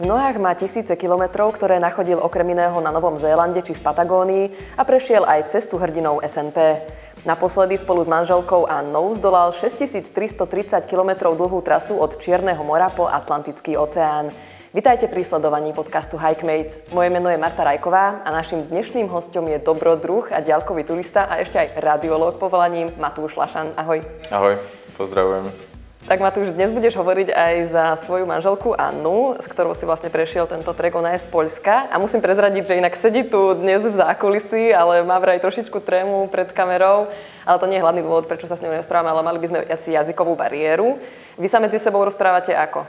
[0.00, 4.44] V nohách má tisíce kilometrov, ktoré nachodil okrem iného na Novom Zélande či v Patagónii
[4.80, 6.80] a prešiel aj cestu hrdinou SNP.
[7.28, 13.76] Naposledy spolu s manželkou Annou zdolal 6330 km dlhú trasu od Čierneho mora po Atlantický
[13.76, 14.32] oceán.
[14.72, 16.80] Vitajte pri sledovaní podcastu Hikemates.
[16.96, 21.44] Moje meno je Marta Rajková a našim dnešným hostom je dobrodruh a ďalkový turista a
[21.44, 23.76] ešte aj radiológ povolaním Matúš Lašan.
[23.76, 24.00] Ahoj.
[24.32, 24.56] Ahoj,
[24.96, 25.71] pozdravujem.
[26.02, 30.50] Tak Matúš, dnes budeš hovoriť aj za svoju manželku Annu, s ktorou si vlastne prešiel
[30.50, 31.94] tento trek, ona je z Poľska.
[31.94, 36.26] A musím prezradiť, že inak sedí tu dnes v zákulisí, ale má vraj trošičku trému
[36.26, 37.06] pred kamerou.
[37.46, 39.58] Ale to nie je hlavný dôvod, prečo sa s ňou nerozprávame, ale mali by sme
[39.70, 40.98] asi jazykovú bariéru.
[41.38, 42.82] Vy sa medzi sebou rozprávate ako?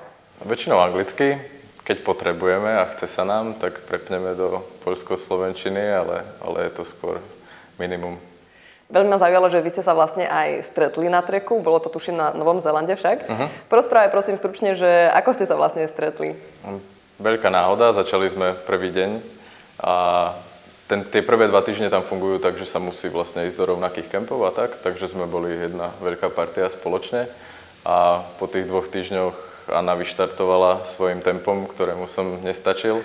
[0.50, 1.38] Väčšinou anglicky.
[1.86, 7.22] Keď potrebujeme a chce sa nám, tak prepneme do poľsko-slovenčiny, ale, ale je to skôr
[7.78, 8.18] minimum.
[8.92, 12.20] Veľmi ma zaujalo, že vy ste sa vlastne aj stretli na treku, bolo to tuším
[12.20, 13.18] na Novom Zelande však.
[13.26, 13.48] Uh-huh.
[13.72, 16.36] Porozprávaj prosím stručne, že ako ste sa vlastne stretli?
[16.68, 16.84] Hm,
[17.24, 19.12] veľká náhoda, začali sme prvý deň
[19.82, 19.94] a
[20.92, 24.12] ten, tie prvé dva týždne tam fungujú tak, že sa musí vlastne ísť do rovnakých
[24.12, 27.32] kempov a tak, takže sme boli jedna veľká partia spoločne
[27.88, 29.36] a po tých dvoch týždňoch
[29.72, 33.00] Anna vyštartovala svojim tempom, ktorému som nestačil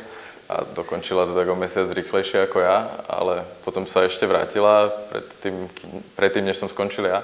[0.49, 5.69] a dokončila to tak o mesiac rýchlejšie ako ja, ale potom sa ešte vrátila predtým,
[6.17, 7.21] predtým než som skončil ja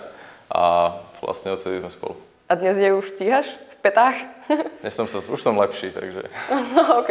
[0.53, 0.93] a
[1.25, 2.15] vlastne odtedy sme spolu.
[2.53, 4.17] A dnes je už stíhaš v petách?
[4.85, 6.29] Dnes som sa, už som lepší, takže...
[6.77, 7.09] No, OK.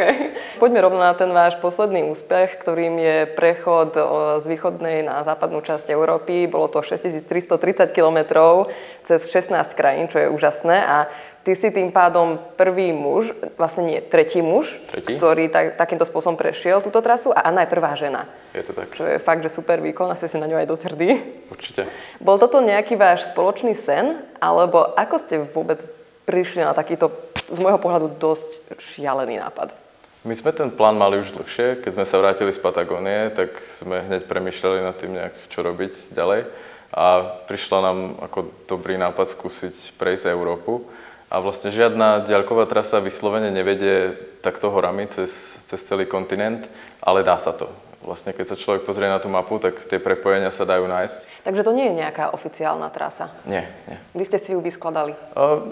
[0.62, 3.98] Poďme rovno na ten váš posledný úspech, ktorým je prechod
[4.38, 6.46] z východnej na západnú časť Európy.
[6.46, 8.70] Bolo to 6330 kilometrov
[9.02, 10.86] cez 16 krajín, čo je úžasné.
[10.86, 11.10] A
[11.44, 15.20] Ty si tým pádom prvý muž, vlastne nie, tretí muž, tretí?
[15.20, 18.24] ktorý tak, takýmto spôsobom prešiel túto trasu a Anna je prvá žena.
[18.56, 18.88] Je to tak.
[18.96, 21.20] Čo je fakt, že super výkon, asi si na ňu aj dosť hrdý.
[21.52, 21.84] Určite.
[22.16, 25.84] Bol toto nejaký váš spoločný sen, alebo ako ste vôbec
[26.24, 27.12] prišli na takýto,
[27.52, 29.76] z môjho pohľadu, dosť šialený nápad?
[30.24, 31.84] My sme ten plán mali už dlhšie.
[31.84, 36.16] Keď sme sa vrátili z Patagónie, tak sme hneď premyšľali nad tým nejak, čo robiť
[36.16, 36.48] ďalej.
[36.96, 40.88] A prišla nám ako dobrý nápad skúsiť prejsť Európu
[41.34, 46.70] a vlastne žiadna ďalková trasa vyslovene nevedie takto horami cez, cez celý kontinent,
[47.02, 47.66] ale dá sa to.
[48.06, 51.42] Vlastne keď sa človek pozrie na tú mapu, tak tie prepojenia sa dajú nájsť.
[51.42, 53.34] Takže to nie je nejaká oficiálna trasa?
[53.48, 53.98] Nie, nie.
[54.14, 55.16] Vy ste si ju vyskladali?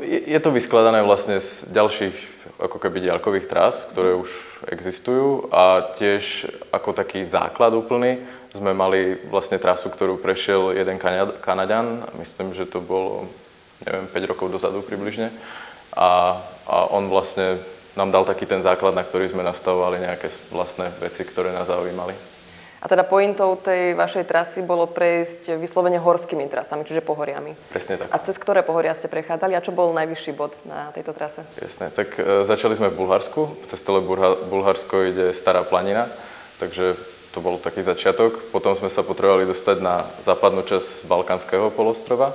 [0.02, 2.16] Je to vyskladané vlastne z ďalších
[2.58, 4.32] ako keby ďalkových tras, ktoré už
[4.66, 10.98] existujú a tiež ako taký základ úplný sme mali vlastne trasu, ktorú prešiel jeden
[11.40, 13.28] Kanaďan, myslím, že to bolo
[13.86, 15.30] neviem, 5 rokov dozadu približne.
[15.92, 17.60] A, a on vlastne
[17.92, 22.16] nám dal taký ten základ, na ktorý sme nastavovali nejaké vlastné veci, ktoré nás zaujímali.
[22.82, 27.54] A teda pointou tej vašej trasy bolo prejsť vyslovene horskými trasami, čiže pohoriami.
[27.70, 28.10] Presne tak.
[28.10, 31.46] A cez ktoré pohoria ste prechádzali a čo bol najvyšší bod na tejto trase?
[31.62, 33.54] Jasné, tak e, začali sme v Bulharsku.
[33.70, 34.02] Cez celé
[34.50, 36.10] Bulharsko ide Stará planina,
[36.58, 36.98] takže
[37.30, 38.50] to bol taký začiatok.
[38.50, 42.34] Potom sme sa potrebovali dostať na západnú časť Balkánskeho polostrova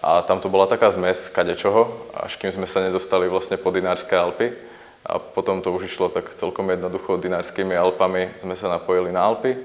[0.00, 4.16] a tam to bola taká zmes kadečoho, až kým sme sa nedostali vlastne po Dinárske
[4.16, 4.54] Alpy.
[5.02, 8.30] A potom to už išlo tak celkom jednoducho Dinárskými Alpami.
[8.38, 9.58] Sme sa napojili na Alpy,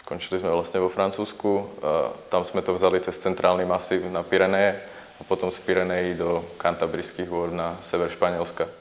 [0.00, 1.50] skončili sme vlastne vo Francúzsku.
[1.84, 4.80] A tam sme to vzali cez centrálny masív na Pireneje
[5.20, 8.77] a potom z Pirenejí do Kantabrických hôr na sever Španielska.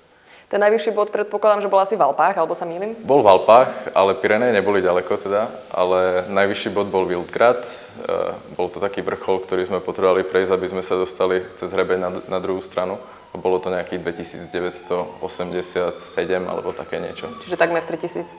[0.48, 2.96] Ten najvyšší bod predpokladám, že bol asi v Alpách, alebo sa mýlim?
[3.04, 7.68] Bol v Alpách, ale Pireneje neboli ďaleko teda, ale najvyšší bod bol Wildgrad.
[7.68, 7.72] E,
[8.56, 12.10] bol to taký vrchol, ktorý sme potrebovali prejsť, aby sme sa dostali cez hrebeň na,
[12.32, 12.96] na druhú stranu.
[13.36, 15.20] Bolo to nejakých 2987
[16.48, 17.28] alebo také niečo.
[17.44, 18.32] Čiže takmer 3000.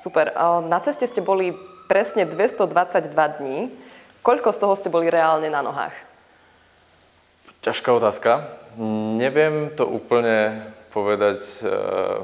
[0.00, 0.32] Super.
[0.64, 1.52] Na ceste ste boli
[1.92, 3.68] presne 222 dní.
[4.24, 5.92] Koľko z toho ste boli reálne na nohách?
[7.60, 8.48] Ťažká otázka.
[9.20, 12.22] Neviem to úplne povedať uh,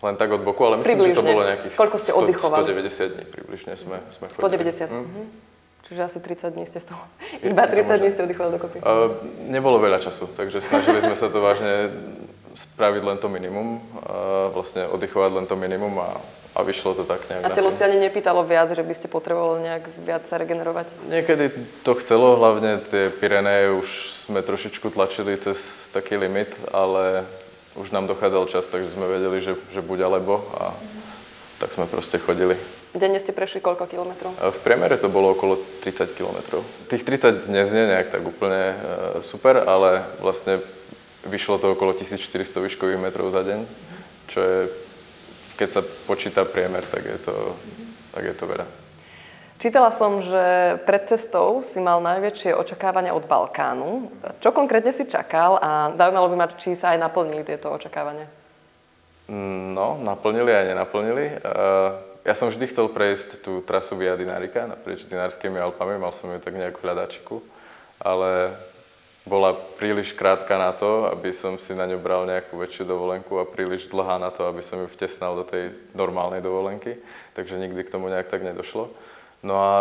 [0.00, 1.12] len tak od boku, ale myslím, približne.
[1.12, 4.72] že to bolo nejakých Koľko ste 100, 190 dní približne sme, sme chodili.
[4.72, 4.88] 190?
[4.88, 4.96] Mm.
[4.96, 5.26] Mm-hmm.
[5.90, 7.02] Čiže asi 30 dní ste z toho,
[7.50, 8.76] iba 30 dní ste oddychovali dokopy.
[8.80, 9.12] Uh,
[9.52, 11.92] nebolo veľa času, takže snažili sme sa to vážne
[12.56, 13.68] spraviť len to minimum,
[14.00, 16.18] uh, vlastne oddychovať len to minimum a,
[16.56, 17.44] a vyšlo to tak nejak.
[17.46, 20.90] A telo si ani nepýtalo viac, že by ste potrebovali nejak viac sa regenerovať?
[21.06, 21.44] Niekedy
[21.84, 23.88] to chcelo, hlavne tie Pireneje už
[24.26, 25.58] sme trošičku tlačili cez
[25.90, 27.26] taký limit, ale
[27.78, 30.74] už nám dochádzal čas, takže sme vedeli, že, že buď alebo a
[31.60, 32.56] tak sme proste chodili.
[32.90, 34.34] Denne ste prešli koľko kilometrov?
[34.34, 36.66] V priemere to bolo okolo 30 kilometrov.
[36.90, 38.76] Tých 30 neznie nejak tak úplne e,
[39.22, 40.58] super, ale vlastne
[41.22, 43.60] vyšlo to okolo 1400 výškových metrov za deň,
[44.26, 44.58] čo je,
[45.54, 47.54] keď sa počíta priemer, tak je to,
[48.10, 48.66] tak je to veľa.
[49.60, 54.08] Čítala som, že pred cestou si mal najväčšie očakávania od Balkánu.
[54.40, 58.24] Čo konkrétne si čakal a zaujímalo by ma, či sa aj naplnili tieto očakávania?
[59.28, 61.24] Mm, No, naplnili aj nenaplnili.
[61.44, 66.28] Uh, Ja som vždy chcel prejsť tú trasu Via Dinarica naprieč Dinarskými Alpami, mal som
[66.28, 67.40] ju tak nejakú hľadačiku,
[67.96, 68.56] ale
[69.24, 73.48] bola príliš krátka na to, aby som si na ňu bral nejakú väčšiu dovolenku a
[73.48, 77.00] príliš dlhá na to, aby som ju vtesnal do tej normálnej dovolenky,
[77.32, 78.92] takže nikdy k tomu nejak tak nedošlo.
[79.40, 79.72] No a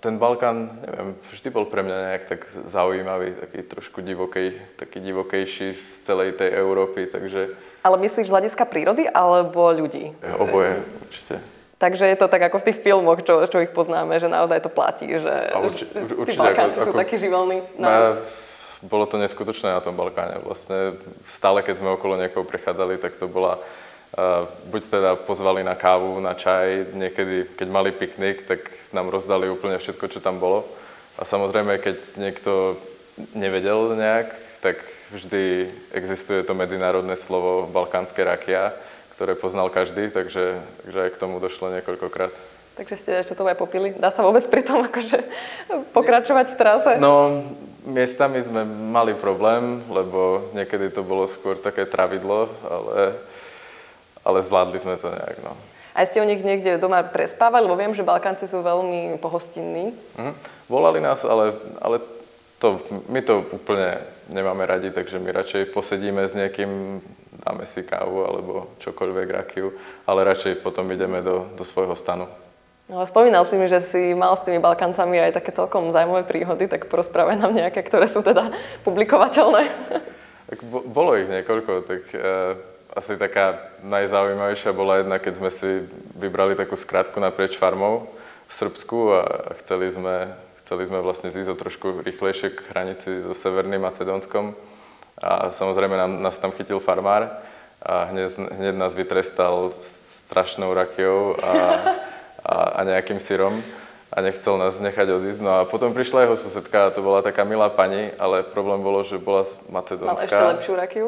[0.00, 5.72] ten Balkán, neviem, vždy bol pre mňa nejak tak zaujímavý, taký trošku divokej, taký divokejší
[5.72, 10.10] z celej tej Európy, takže Ale myslíš z hľadiska prírody alebo ľudí?
[10.38, 11.38] oboje určite.
[11.76, 14.70] Takže je to tak ako v tých filmoch, čo, čo ich poznáme, že naozaj to
[14.72, 15.86] platí, že, A urči-
[16.28, 17.62] tí Balkánci ako- sú ako- takí živelní.
[17.76, 18.16] No.
[18.80, 20.36] Bolo to neskutočné na tom Balkáne.
[20.40, 23.58] Vlastne stále, keď sme okolo niekoho prechádzali, tak to bola
[24.70, 29.76] buď teda pozvali na kávu, na čaj, niekedy, keď mali piknik, tak nám rozdali úplne
[29.76, 30.64] všetko, čo tam bolo.
[31.16, 32.76] A samozrejme, keď niekto
[33.32, 34.80] nevedel nejak, tak
[35.12, 38.72] vždy existuje to medzinárodné slovo balkánske rakia,
[39.16, 42.32] ktoré poznal každý, takže, takže aj k tomu došlo niekoľkokrát.
[42.76, 43.96] Takže ste ešte to aj popili.
[43.96, 45.24] Dá sa vôbec pri tom akože
[45.96, 46.92] pokračovať v trase?
[47.00, 47.40] No,
[47.88, 53.16] miestami sme mali problém, lebo niekedy to bolo skôr také travidlo, ale,
[54.26, 55.54] ale zvládli sme to nejak, no.
[55.96, 59.94] Aj ste u nich niekde doma prespávali, lebo viem, že Balkánci sú veľmi pohostinní.
[60.18, 60.32] Mhm.
[60.66, 62.02] Volali nás, ale, ale
[62.58, 67.00] to, my to úplne nemáme radi, takže my radšej posedíme s niekým,
[67.46, 68.52] dáme si kávu alebo
[68.82, 69.72] čokoľvek, rakiu,
[70.08, 72.26] ale radšej potom ideme do, do svojho stanu.
[72.86, 76.70] No, spomínal si mi, že si mal s tými Balkáncami aj také celkom zaujímavé príhody,
[76.70, 78.54] tak porozprávaj nám nejaké, ktoré sú teda
[78.86, 79.66] publikovateľné.
[80.46, 82.18] Tak bo, bolo ich niekoľko, tak e,
[82.96, 85.84] asi taká najzaujímavejšia bola jedna, keď sme si
[86.16, 88.08] vybrali takú skratku naprieč farmou
[88.48, 89.22] v Srbsku a
[89.60, 90.32] chceli sme,
[90.64, 94.56] chceli sme vlastne zísť o trošku rýchlejšie k hranici so Severným Macedónskom.
[95.20, 97.36] A samozrejme nám, nás tam chytil farmár
[97.84, 99.76] a hneď, hneď nás vytrestal
[100.24, 101.52] strašnou rakiou a,
[102.40, 103.60] a, a nejakým syrom
[104.08, 105.40] a nechcel nás nechať odísť.
[105.44, 109.04] No a potom prišla jeho susedka a to bola taká milá pani, ale problém bolo,
[109.04, 110.24] že bola Macedónska.
[110.24, 111.06] ešte lepšiu rakiu?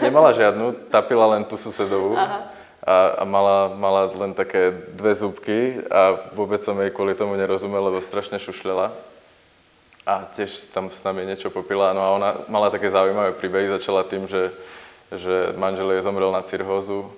[0.00, 2.16] Nemala žiadnu, tapila len tú susedovú.
[2.16, 2.50] Aha.
[2.80, 7.92] A, a mala, mala len také dve zúbky a vôbec som jej kvôli tomu nerozumel,
[7.92, 8.88] lebo strašne šušľala.
[10.08, 11.92] A tiež tam s nami niečo popila.
[11.92, 13.68] No a ona mala také zaujímavé príbehy.
[13.68, 14.48] Začala tým, že,
[15.12, 17.12] že manžel jej zomrel na cirhózu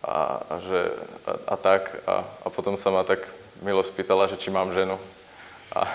[0.00, 0.80] a, a, že,
[1.26, 1.82] a, a tak.
[2.06, 3.26] A, a potom sa ma tak
[3.58, 5.02] milo spýtala, že či mám ženu.
[5.74, 5.90] A,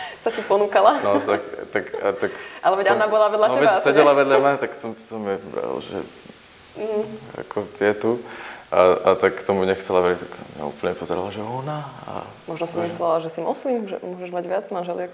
[0.24, 1.00] Sa ti ponúkala?
[1.00, 1.42] No, tak,
[1.72, 1.84] tak,
[2.20, 2.30] tak
[2.60, 5.40] Ale veď ona bola vedľa no, teba veď sedela vedľa mňa, tak som, som jej
[5.48, 5.96] bral, že
[6.78, 7.02] Mm.
[7.34, 8.12] ako je tu.
[8.70, 11.90] A, a tak tomu nechcela veriť, tak mňa úplne pozerala, že ona.
[12.06, 15.10] A Možno si myslela, že si moslim, že môžeš mať viac manželiek.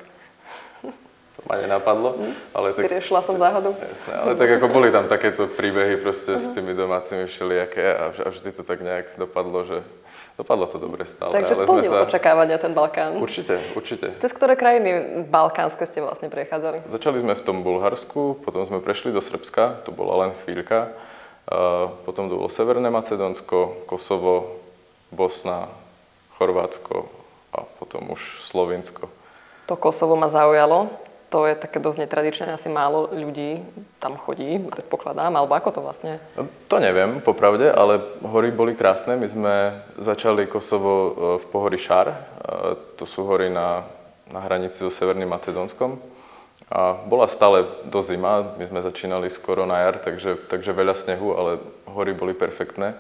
[0.85, 2.21] to ma nenapadlo,
[2.53, 2.85] ale tak...
[2.85, 3.73] Vyriešila som záhadu.
[3.73, 8.29] Jasné, ale tak ako boli tam takéto príbehy proste s tými domácimi všelijaké a, a
[8.29, 9.79] vždy to tak nejak dopadlo, že
[10.37, 11.33] dopadlo to dobre stále.
[11.33, 13.17] Takže splnil očakávania ten Balkán.
[13.17, 14.13] Určite, určite.
[14.21, 16.85] Cez ktoré krajiny balkánske ste vlastne prechádzali?
[16.89, 20.93] Začali sme v tom Bulharsku, potom sme prešli do Srbska, to bola len chvíľka.
[22.03, 24.59] Potom to bolo Severné Macedónsko, Kosovo,
[25.15, 25.71] Bosna,
[26.37, 27.07] Chorvátsko
[27.55, 29.07] a potom už Slovinsko.
[29.71, 30.91] To Kosovo ma zaujalo.
[31.37, 33.61] To je také dosť netradičné, asi málo ľudí
[34.01, 36.17] tam chodí, predpokladám, alebo ako to vlastne?
[36.73, 39.21] To neviem, popravde, ale hory boli krásne.
[39.21, 39.55] My sme
[40.01, 42.09] začali Kosovo e, v pohorí Šar.
[42.09, 42.17] E,
[42.97, 43.85] To sú hory na,
[44.33, 46.01] na hranici so Severným Macedónskom.
[46.73, 51.37] A bola stále do zima, my sme začínali skoro na jar, takže, takže veľa snehu,
[51.37, 52.97] ale hory boli perfektné.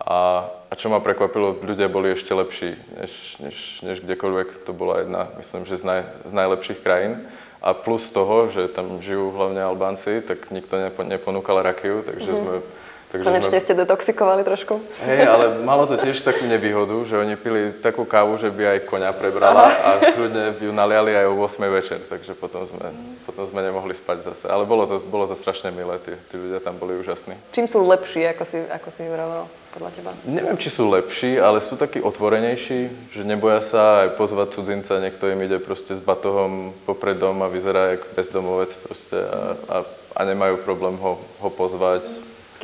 [0.00, 3.12] A, a čo ma prekvapilo, ľudia boli ešte lepší, než,
[3.44, 4.64] než, než kdekoľvek.
[4.64, 7.28] To bola jedna, myslím, že z, naj, z najlepších krajín.
[7.64, 12.44] A plus toho, že tam žijú hlavne Albánci, tak nikto nepo, neponúkal rakiu, takže mm-hmm.
[12.44, 12.83] sme...
[13.14, 14.82] Takže Konečne ste detoxikovali trošku?
[15.06, 18.78] Hej, ale malo to tiež takú nevýhodu, že oni pili takú kávu, že by aj
[18.90, 22.90] koňa prebrala a kľudne ju naliali aj o 8 večer, takže potom sme,
[23.22, 24.50] potom sme nemohli spať zase.
[24.50, 27.38] Ale bolo to, bolo to strašne milé, tí, tí ľudia tam boli úžasní.
[27.54, 29.46] Čím sú lepší, ako si, ako si vravel,
[29.78, 30.10] podľa teba?
[30.26, 35.30] Neviem, či sú lepší, ale sú takí otvorenejší, že neboja sa aj pozvať cudzinca, niekto
[35.30, 39.76] im ide proste s batohom popred dom a vyzerá ako bezdomovec proste a, a,
[40.18, 42.02] a nemajú problém ho, ho pozvať.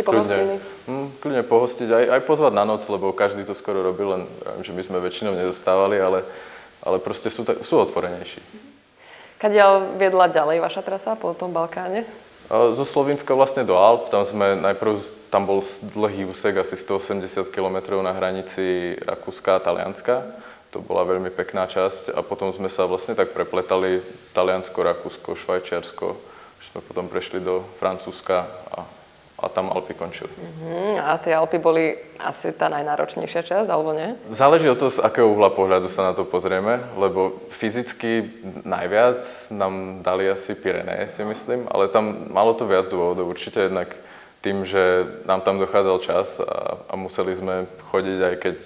[0.00, 0.56] Taký pohostinný.
[0.88, 4.22] Hm, kľudne pohostiť, aj, aj pozvať na noc, lebo každý to skoro robil, len
[4.64, 6.24] že my sme väčšinou nedostávali, ale,
[6.80, 8.40] ale proste sú, sú otvorenejší.
[9.40, 12.04] Kadiaľ viedla ďalej vaša trasa po tom Balkáne?
[12.50, 14.98] Zo Slovenska vlastne do Alp, tam sme najprv,
[15.30, 15.62] tam bol
[15.94, 20.34] dlhý úsek, asi 180 km na hranici Rakúska a Talianska.
[20.74, 24.02] To bola veľmi pekná časť a potom sme sa vlastne tak prepletali
[24.34, 26.18] Taliansko, Rakúsko, Švajčiarsko,
[26.70, 28.86] sme potom prešli do Francúzska a,
[29.40, 30.30] a tam Alpy končili.
[30.36, 34.12] Mm, a tie Alpy boli asi tá najnáročnejšia časť, alebo nie?
[34.28, 38.28] Záleží od toho, z akého uhla pohľadu sa na to pozrieme, lebo fyzicky
[38.68, 43.32] najviac nám dali asi Pyreneje, si myslím, ale tam malo to viac dôvodov.
[43.32, 43.96] Určite jednak
[44.44, 48.56] tým, že nám tam dochádzal čas a, a museli sme chodiť, aj keď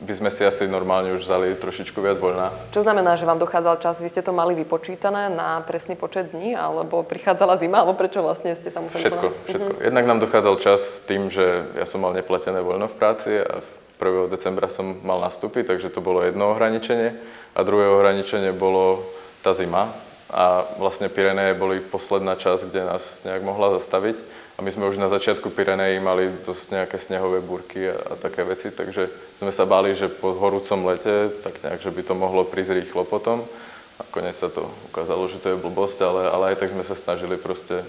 [0.00, 2.48] by sme si asi normálne už vzali trošičku viac voľna.
[2.72, 4.00] Čo znamená, že vám dochádzal čas?
[4.00, 8.56] Vy ste to mali vypočítané na presný počet dní, alebo prichádzala zima, alebo prečo vlastne
[8.56, 9.04] ste sa museli...
[9.04, 9.70] Všetko, všetko.
[9.76, 9.86] Mm-hmm.
[9.92, 13.60] Jednak nám dochádzal čas tým, že ja som mal neplatené voľno v práci a
[14.00, 14.32] 1.
[14.32, 17.20] decembra som mal nastúpiť, takže to bolo jedno ohraničenie.
[17.52, 19.04] A druhé ohraničenie bolo
[19.44, 19.92] tá zima.
[20.30, 25.00] A vlastne Pireneje boli posledná časť, kde nás nejak mohla zastaviť a my sme už
[25.00, 29.08] na začiatku Pireneji mali dosť nejaké snehové búrky a, a také veci, takže
[29.40, 33.08] sme sa báli, že po horúcom lete, tak nejak, že by to mohlo prísť rýchlo
[33.08, 33.48] potom.
[33.96, 36.92] A konec sa to ukázalo, že to je blbosť, ale, ale aj tak sme sa
[36.92, 37.88] snažili proste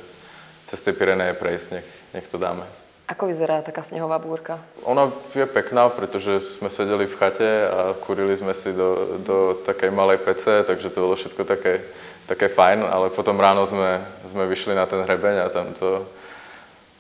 [0.72, 2.64] cez tie Pireneje prejsť, nech, nech to dáme.
[3.12, 4.64] Ako vyzerá taká snehová búrka?
[4.88, 9.92] Ona je pekná, pretože sme sedeli v chate a kurili sme si do, do takej
[9.92, 11.84] malej pece, takže to bolo všetko také,
[12.32, 16.08] také fajn, ale potom ráno sme, sme vyšli na ten hrebeň a tam to,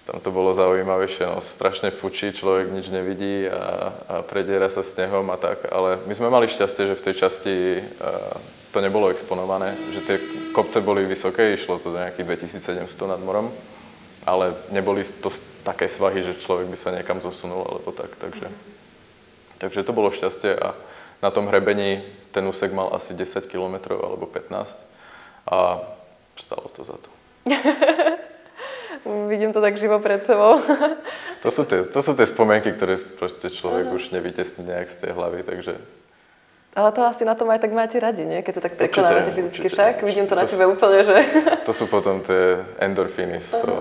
[0.05, 5.29] tam to bolo zaujímavejšie, no strašne fučí, človek nič nevidí a, a prediera sa snehom
[5.29, 8.34] a tak, ale my sme mali šťastie, že v tej časti uh,
[8.74, 10.17] to nebolo exponované, že tie
[10.58, 13.53] kopce boli vysoké, išlo to do nejakých 2700 nad morom,
[14.25, 15.29] ale neboli to
[15.62, 18.50] také svahy, že človek by sa niekam zosunul alebo tak, takže,
[19.62, 20.74] takže to bolo šťastie a
[21.22, 22.01] na tom hrebení
[22.34, 24.50] ten úsek mal asi 10 km alebo 15
[25.46, 25.58] a
[26.41, 27.10] stalo to za to.
[29.01, 30.62] Vidím to tak živo pred sebou.
[31.41, 33.98] to, sú tie, to sú tie spomienky, ktoré proste človek uh-huh.
[33.98, 35.74] už nevytesní nejak z tej hlavy, takže...
[36.72, 38.39] Ale to asi na tom aj tak máte radi, nie?
[38.46, 39.75] Keď to tak prekonávate fyzicky určite.
[39.75, 39.93] však.
[40.08, 41.17] Vidím to, to na tebe úplne, že...
[41.67, 43.60] to sú potom tie endorfíny, uh-huh.
[43.60, 43.72] so,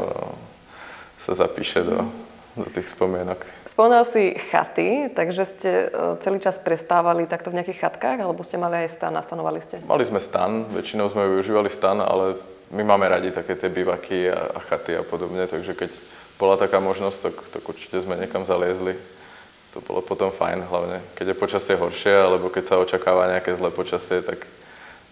[1.20, 2.08] sa zapíše do,
[2.56, 3.44] do tých spomienok.
[3.68, 8.58] Spomínal si chaty, takže ste e, celý čas prespávali takto v nejakých chatkách, alebo ste
[8.58, 9.84] mali aj stan a stanovali ste?
[9.86, 14.54] Mali sme stan, väčšinou sme využívali stan, ale my máme radi také tie bivaky a,
[14.54, 15.90] a chaty a podobne, takže keď
[16.38, 18.94] bola taká možnosť, tak, tak určite sme niekam zaliezli.
[19.74, 23.70] To bolo potom fajn, hlavne keď je počasie horšie, alebo keď sa očakáva nejaké zlé
[23.70, 24.46] počasie, tak,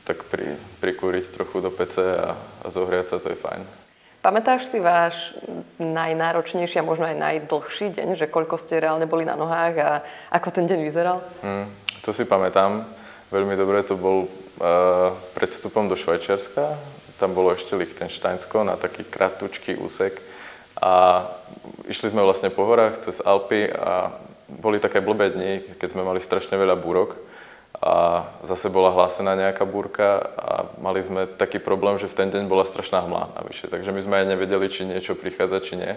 [0.02, 3.62] tak pri, prikúriť trochu do pece a, a zohriať sa, to je fajn.
[4.18, 5.30] Pamätáš si váš
[5.78, 9.90] najnáročnejší a možno aj najdlhší deň, že koľko ste reálne boli na nohách a
[10.34, 11.22] ako ten deň vyzeral?
[11.38, 11.70] Hmm,
[12.02, 12.82] to si pamätám.
[13.30, 19.02] Veľmi dobre to bol uh, pred vstupom do Švajčiarska tam bolo ešte Lichtensteinsko na taký
[19.02, 20.22] kratučký úsek
[20.78, 21.26] a
[21.90, 24.14] išli sme vlastne po horách cez Alpy a
[24.48, 27.18] boli také blbé dni, keď sme mali strašne veľa búrok
[27.78, 32.50] a zase bola hlásená nejaká búrka a mali sme taký problém, že v ten deň
[32.50, 35.94] bola strašná hmla navyše, takže my sme aj nevedeli, či niečo prichádza, či nie.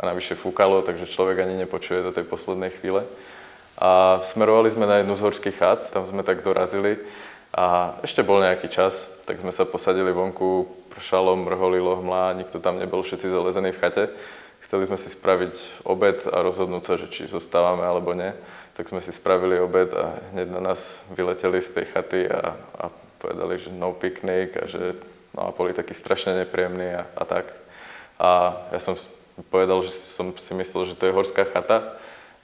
[0.02, 3.04] navyše fúkalo, takže človek ani nepočuje do tej poslednej chvíle.
[3.78, 6.98] A smerovali sme na jednu z horských chat, tam sme tak dorazili
[7.54, 8.96] a ešte bol nejaký čas,
[9.30, 14.04] tak sme sa posadili vonku, pršalo, mrholilo hmla, nikto tam nebol, všetci zalezení v chate.
[14.66, 18.34] Chceli sme si spraviť obed a rozhodnúť sa, že či zostávame alebo nie.
[18.74, 20.82] Tak sme si spravili obed a hneď na nás
[21.14, 22.90] vyleteli z tej chaty a, a
[23.22, 24.98] povedali, že no picnic a že
[25.30, 27.54] no a boli takí strašne nepríjemní a, a tak.
[28.18, 28.98] A ja som
[29.54, 31.94] povedal, že som si myslel, že to je horská chata,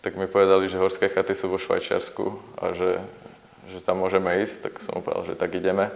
[0.07, 3.03] tak mi povedali, že horské chaty sú vo Švajčiarsku a že,
[3.75, 5.91] že tam môžeme ísť, tak som povedal, že tak ideme.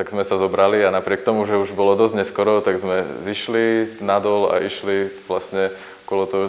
[0.00, 4.00] Tak sme sa zobrali a napriek tomu, že už bolo dosť neskoro, tak sme zišli
[4.00, 5.76] nadol a išli vlastne
[6.08, 6.46] okolo toho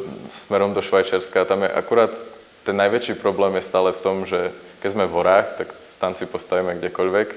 [0.47, 1.43] smerom do Švajčiarska.
[1.43, 2.15] Tam je akurát
[2.63, 6.23] ten najväčší problém je stále v tom, že keď sme v horách, tak stan si
[6.31, 7.29] postavíme kdekoľvek,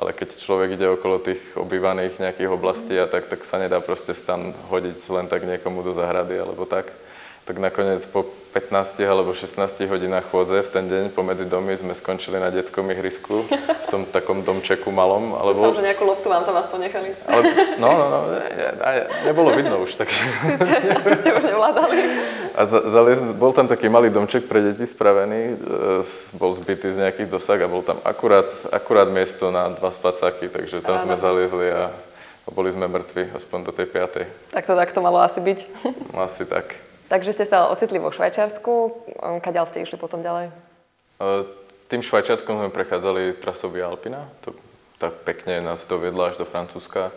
[0.00, 4.16] ale keď človek ide okolo tých obývaných nejakých oblastí a tak, tak sa nedá proste
[4.16, 6.88] stan hodiť len tak niekomu do zahrady alebo tak.
[7.48, 9.54] Tak nakoniec po 15 alebo 16
[9.86, 14.42] hodinách chôdze v ten deň pomedzi domy sme skončili na detskom ihrisku v tom takom
[14.42, 15.38] domčeku malom.
[15.38, 15.70] Alebo...
[15.70, 17.08] Dúfam, že nejakú loptu vám tam aspoň nechali.
[17.30, 17.42] Ale,
[17.78, 20.26] no, no, no, ne, ne, nebolo vidno už, takže...
[20.98, 21.98] Asi ste už nevládali.
[22.58, 26.02] A za, zaliez, bol tam taký malý domček pre deti spravený, e,
[26.34, 30.82] bol zbytý z nejakých dosah a bol tam akurát, akurát miesto na dva spacáky, takže
[30.82, 31.06] tam Áno.
[31.06, 31.94] sme zaliezli a
[32.50, 34.26] boli sme mŕtvi, aspoň do tej piatej.
[34.50, 35.58] Tak to tak to malo asi byť.
[36.18, 36.89] Asi tak.
[37.10, 38.72] Takže ste sa ocitli vo Švajčiarsku.
[39.42, 40.54] Kaďal ste išli potom ďalej?
[41.90, 44.30] Tým Švajčiarskom sme prechádzali trasou Alpina.
[44.46, 44.54] To
[45.02, 47.10] tak pekne nás doviedla až do Francúzska.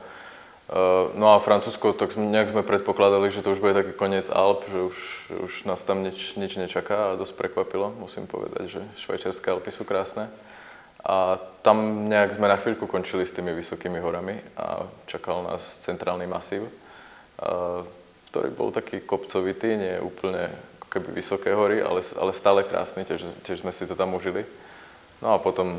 [1.14, 4.80] No a Francúzsko, tak nejak sme predpokladali, že to už bude taký koniec Alp, že
[4.82, 4.98] už,
[5.46, 9.86] už nás tam nič, nič nečaká a dosť prekvapilo, musím povedať, že švajčiarske Alpy sú
[9.86, 10.32] krásne.
[11.04, 16.26] A tam nejak sme na chvíľku končili s tými vysokými horami a čakal nás centrálny
[16.26, 16.66] masív
[18.34, 20.50] ktorý bol taký kopcovitý, nie úplne
[20.82, 24.42] ako keby vysoké hory, ale, ale stále krásny, tiež, tiež sme si to tam užili.
[25.22, 25.78] No a potom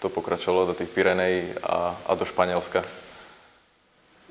[0.00, 2.80] to pokračovalo do tých Pirenej a, a do Španielska.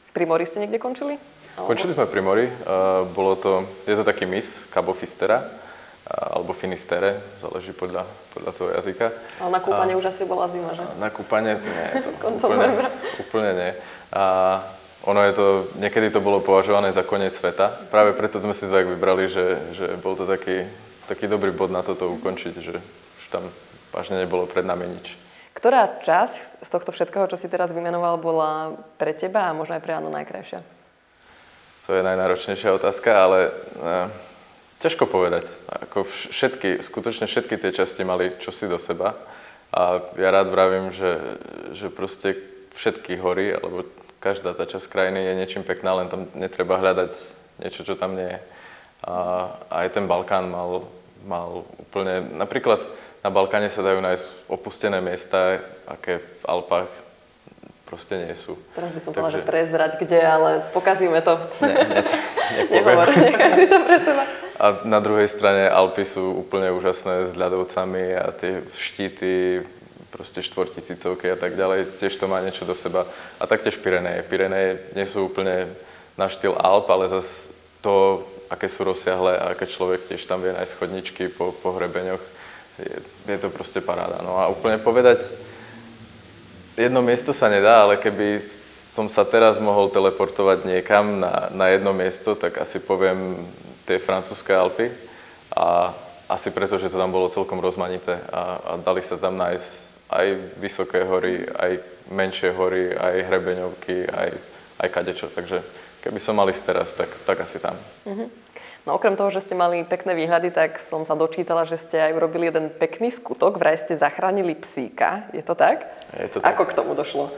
[0.10, 1.22] Pri mori ste niekde končili?
[1.54, 2.50] Končili sme pri mori.
[2.50, 8.52] Uh, bolo to, je to taký mis Cabo Fistera, uh, alebo Finistere, záleží podľa, podľa
[8.58, 9.06] toho jazyka.
[9.38, 10.82] Ale na kúpanie uh, už asi bola zima, že?
[10.98, 12.10] Na kúpanie nie.
[12.10, 12.10] To
[12.42, 12.90] úplne,
[13.22, 13.72] úplne nie.
[14.10, 14.24] A
[15.08, 15.48] ono je to,
[15.80, 17.88] niekedy to bolo považované za koniec sveta.
[17.88, 20.68] Práve preto sme si to tak vybrali, že, že bol to taký,
[21.08, 22.76] taký dobrý bod na toto ukončiť, že
[23.20, 23.48] už tam
[23.96, 25.16] vážne nebolo pred nami nič.
[25.56, 29.84] Ktorá časť z tohto všetkého, čo si teraz vymenoval, bola pre teba a možno aj
[29.84, 30.60] pre Anu najkrajšia?
[31.88, 34.08] To je najnáročnejšia otázka, ale eh,
[34.80, 35.50] ťažko povedať.
[35.90, 39.20] Ako všetky, skutočne všetky tie časti mali čosi do seba.
[39.70, 41.18] A ja rád vravím, že,
[41.76, 42.38] že proste
[42.80, 43.84] všetky hory, alebo
[44.20, 47.12] každá tá časť krajiny je niečím pekná, len tam netreba hľadať
[47.64, 48.40] niečo, čo tam nie je.
[49.08, 49.16] A
[49.72, 50.88] aj ten Balkán mal,
[51.24, 52.84] mal úplne, napríklad
[53.20, 56.92] na Balkáne sa dajú nájsť opustené miesta, aké v Alpách
[57.90, 58.54] proste nie sú.
[58.78, 61.42] Teraz by som povedala, že prezrať kde, ale pokazíme to.
[61.60, 62.02] Ne, ne,
[62.72, 64.24] Nehovor, nechaj si to pre teba.
[64.60, 69.66] A na druhej strane Alpy sú úplne úžasné s ľadovcami a tie štíty,
[70.10, 73.06] proste štvortisícovky a tak ďalej, tiež to má niečo do seba.
[73.38, 74.26] A taktiež Pireneje.
[74.26, 75.70] Pireneje nie sú úplne
[76.18, 80.52] na štýl Alp, ale zase to, aké sú rozsiahle a aké človek tiež tam vie
[80.52, 82.24] nájsť chodničky po, po hrebeňoch,
[82.80, 82.98] je,
[83.30, 84.20] je to proste paráda.
[84.26, 85.24] No a úplne povedať,
[86.76, 88.44] jedno miesto sa nedá, ale keby
[88.92, 93.48] som sa teraz mohol teleportovať niekam na, na jedno miesto, tak asi poviem
[93.88, 94.92] tie francúzske Alpy.
[95.56, 95.94] A
[96.30, 100.58] asi preto, že to tam bolo celkom rozmanité a, a dali sa tam nájsť aj
[100.58, 104.30] vysoké hory, aj menšie hory, aj hrebeňovky, aj,
[104.82, 105.30] aj kadečo.
[105.30, 105.62] Takže
[106.02, 107.78] keby som mal ísť teraz, tak, tak asi tam.
[108.10, 108.30] Mm-hmm.
[108.88, 112.16] No okrem toho, že ste mali pekné výhľady, tak som sa dočítala, že ste aj
[112.16, 113.62] urobili jeden pekný skutok.
[113.62, 115.30] Vraj ste zachránili psíka.
[115.36, 115.86] Je to tak?
[116.18, 116.58] Je to tak.
[116.58, 117.30] Ako k tomu došlo?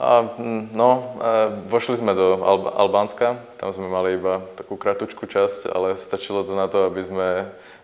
[0.00, 0.32] A,
[0.72, 3.36] no, a vošli sme do Alb- Albánska.
[3.60, 7.28] Tam sme mali iba takú kratučku časť, ale stačilo to na to, aby sme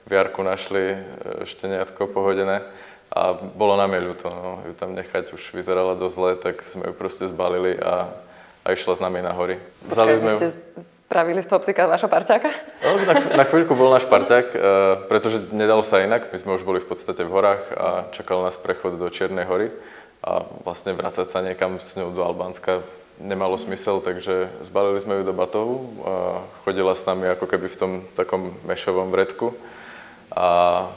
[0.08, 0.98] v Jarku našli e,
[1.44, 2.64] šteniatko pohodené.
[3.14, 6.90] A bolo nám je ľúto, no, ju tam nechať, už vyzerala dosť zle, tak sme
[6.90, 8.10] ju proste zbalili a,
[8.66, 9.62] a išla s nami na hory.
[9.88, 10.48] Počkaj, sme ste
[11.06, 12.50] Spravili z toho psíka vaša parťáka?
[12.82, 14.58] No, na, na chvíľku bol náš parťák, uh,
[15.06, 16.34] pretože nedalo sa inak.
[16.34, 19.70] My sme už boli v podstate v horách a čakal nás prechod do Čiernej hory.
[20.26, 22.82] A vlastne vracať sa niekam s ňou do Albánska
[23.22, 25.76] nemalo smysel, takže zbalili sme ju do batohu.
[26.02, 26.12] A
[26.66, 29.54] chodila s nami ako keby v tom takom mešovom vrecku.
[30.34, 30.90] A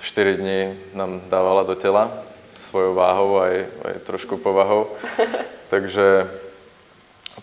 [0.00, 0.60] 4 dní
[0.94, 4.92] nám dávala do tela svojou váhou aj, aj trošku povahou.
[5.72, 6.26] Takže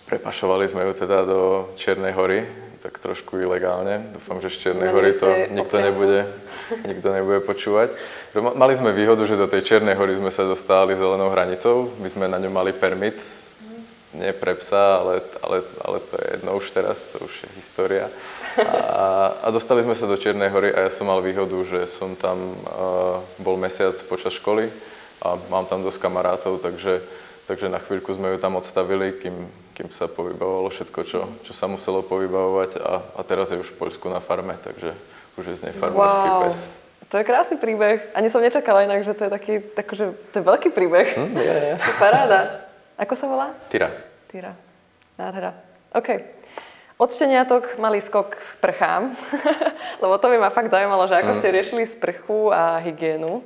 [0.06, 1.41] Prepašovali sme ju teda do
[1.80, 2.46] Čiernej hory,
[2.84, 4.13] tak trošku ilegálne.
[4.13, 6.28] Dúfam, že z Čiernej hory to nikto nebude,
[6.91, 7.91] nikto nebude počúvať.
[8.38, 11.91] Mali sme výhodu, že do tej Čiernej hory sme sa dostali zelenou hranicou.
[11.98, 13.17] My sme na ňu mali permit,
[14.13, 18.08] nie pre psa, ale, ale, ale to je jedno už teraz, to už je história.
[18.65, 22.17] A, a dostali sme sa do Čiernej hory a ja som mal výhodu, že som
[22.17, 24.74] tam uh, bol mesiac počas školy
[25.22, 27.06] a mám tam dosť kamarátov, takže,
[27.46, 29.46] takže na chvíľku sme ju tam odstavili, kým,
[29.78, 33.80] kým sa povybavovalo všetko, čo, čo sa muselo povybavovať a, a teraz je už v
[33.86, 34.98] Poľsku na farme, takže
[35.38, 36.41] už je z nej farmársky wow.
[36.50, 36.58] pes.
[37.08, 38.12] To je krásny príbeh.
[38.12, 41.08] Ani som nečakala inak, že to je taký, takže to je veľký príbeh.
[41.15, 42.67] Hm, je, je paráda.
[43.00, 43.56] Ako sa volá?
[43.72, 43.93] Tyra.
[44.28, 44.52] Tyra.
[45.15, 45.56] Nádhera.
[45.96, 46.10] OK.
[46.98, 49.14] Od šteniatok mali skok k sprchám,
[50.04, 51.38] lebo to by ma fakt zaujímalo, že ako hm.
[51.38, 53.46] ste riešili sprchu a hygienu.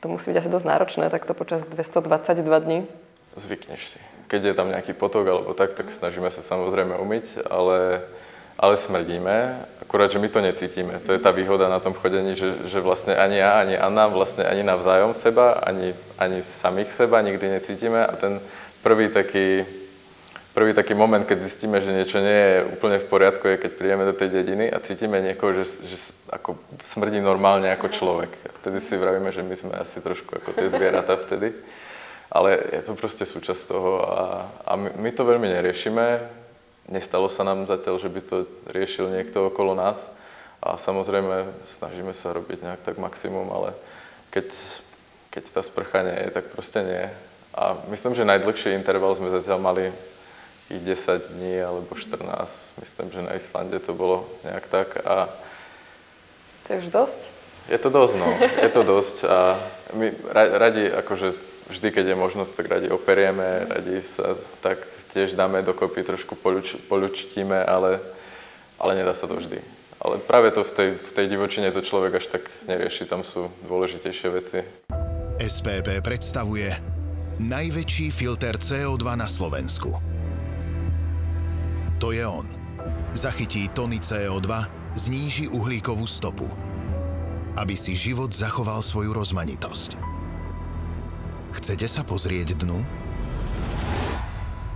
[0.00, 2.88] To musí byť asi dosť náročné, takto počas 222 dní.
[3.36, 8.06] Zvykneš si keď je tam nejaký potok alebo tak, tak snažíme sa samozrejme umyť, ale,
[8.54, 11.02] ale smrdíme, akurát, že my to necítime.
[11.02, 14.46] To je tá výhoda na tom chodení, že, že vlastne ani ja, ani Anna, vlastne
[14.46, 18.38] ani navzájom seba, ani, ani samých seba nikdy necítime a ten
[18.86, 19.66] prvý taký,
[20.60, 24.04] prvý taký moment, keď zistíme, že niečo nie je úplne v poriadku, je keď prídeme
[24.04, 25.96] do tej dediny a cítime niekoho, že, že
[26.28, 28.28] ako smrdí normálne ako človek.
[28.44, 31.56] A vtedy si vravíme, že my sme asi trošku ako tie zvieratá vtedy
[32.30, 34.22] ale je to proste súčasť toho a,
[34.62, 36.22] a my, my to veľmi neriešime.
[36.86, 38.36] Nestalo sa nám zatiaľ, že by to
[38.70, 39.98] riešil niekto okolo nás
[40.62, 43.74] a samozrejme snažíme sa robiť nejak tak maximum, ale
[44.30, 44.46] keď,
[45.34, 47.04] keď tá sprcha nie je, tak proste nie.
[47.50, 49.90] A myslím, že najdlhší interval sme zatiaľ mali
[50.70, 52.78] i 10 dní alebo 14.
[52.80, 55.02] Myslím, že na Islande to bolo nejak tak.
[55.02, 55.28] A
[56.66, 57.20] to je už dosť?
[57.66, 58.30] Je to dosť, no.
[58.62, 59.58] Je to dosť a
[59.94, 61.34] my radi akože
[61.70, 64.82] vždy, keď je možnosť, tak radi operieme, radi sa tak
[65.14, 67.98] tiež dáme dokopy, trošku poľuč, poľučtíme, ale,
[68.78, 69.58] ale nedá sa to vždy.
[70.00, 73.52] Ale práve to v tej, v tej divočine to človek až tak nerieši, tam sú
[73.66, 74.58] dôležitejšie veci.
[75.36, 76.72] SPP predstavuje
[77.38, 80.09] najväčší filter CO2 na Slovensku.
[82.00, 82.48] To je on.
[83.12, 84.48] Zachytí tony CO2,
[84.96, 86.48] zníži uhlíkovú stopu,
[87.60, 90.00] aby si život zachoval svoju rozmanitosť.
[91.60, 92.80] Chcete sa pozrieť dnu?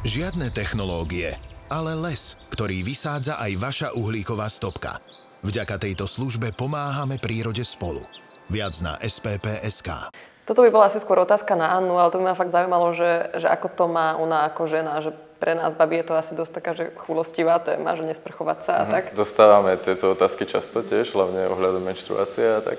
[0.04, 1.40] Žiadne technológie,
[1.72, 5.00] ale les, ktorý vysádza aj vaša uhlíková stopka.
[5.40, 8.04] Vďaka tejto službe pomáhame prírode spolu.
[8.52, 10.12] Viac na SPP.sk.
[10.44, 13.32] Toto by bola asi skôr otázka na Annu, ale to by ma fakt zaujímalo, že,
[13.40, 16.53] že ako to má ona ako žena, že pre nás, babi, je to asi dosť
[16.53, 18.92] taká, že chulostivá téma, že nesprchovať sa a mhm.
[18.92, 19.05] tak.
[19.14, 22.79] Dostávame tieto otázky často tiež, hlavne ohľadom menštruácie a tak.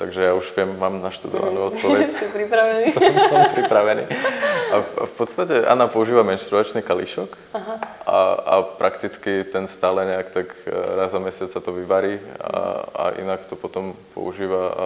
[0.00, 2.10] Takže ja už viem, mám naštudovanú odpoveď.
[2.18, 2.84] Si pripravený?
[2.96, 4.04] som, som pripravený.
[4.72, 7.74] A v podstate Anna používa menštruačný kališok Aha.
[8.08, 12.82] A, a prakticky ten stále nejak tak e, raz za mesiac sa to vyvarí a,
[12.88, 14.84] a inak to potom používa a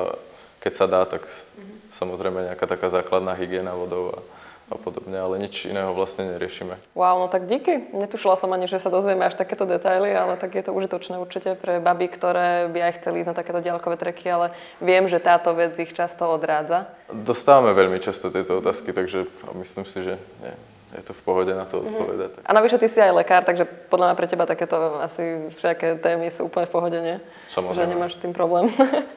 [0.60, 1.94] keď sa dá, tak mm-hmm.
[1.94, 4.18] samozrejme nejaká taká základná hygiena vodou a,
[4.66, 6.74] a podobne, ale nič iného vlastne neriešime.
[6.98, 7.86] Wow, no tak díky.
[7.94, 11.54] Netušila som ani, že sa dozvieme až takéto detaily, ale tak je to užitočné určite
[11.54, 14.50] pre baby, ktoré by aj chceli ísť na takéto ďalkové treky, ale
[14.82, 16.90] viem, že táto vec ich často odrádza.
[17.06, 20.54] Dostávame veľmi často tieto otázky, takže myslím si, že nie,
[20.98, 21.86] je to v pohode na to mhm.
[21.86, 22.30] odpovedať.
[22.34, 22.50] Mm-hmm.
[22.50, 26.26] A navyše ty si aj lekár, takže podľa mňa pre teba takéto asi všetké témy
[26.34, 27.22] sú úplne v pohode, nie?
[27.54, 27.86] Samozrejme.
[27.86, 28.66] Že nemáš s tým problém.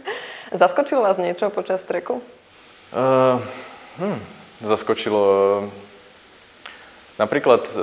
[0.54, 2.22] Zaskočilo vás niečo počas treku?
[2.94, 3.42] Uh,
[3.98, 5.22] hm zaskočilo.
[7.20, 7.74] Napríklad e,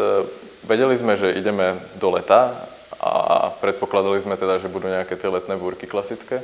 [0.65, 5.57] vedeli sme, že ideme do leta a predpokladali sme teda, že budú nejaké tie letné
[5.61, 6.41] búrky klasické,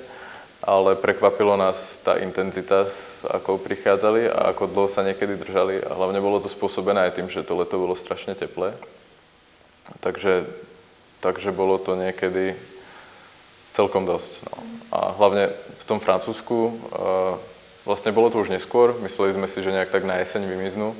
[0.61, 2.87] ale prekvapilo nás tá intenzita,
[3.25, 7.29] ako prichádzali a ako dlho sa niekedy držali a hlavne bolo to spôsobené aj tým,
[7.33, 8.77] že to leto bolo strašne teplé.
[10.05, 10.47] Takže,
[11.25, 12.55] takže bolo to niekedy
[13.73, 14.33] celkom dosť.
[14.47, 14.57] No.
[14.93, 16.77] A hlavne v tom Francúzsku
[17.83, 20.95] Vlastne bolo to už neskôr, mysleli sme si, že nejak tak na jeseň vymiznú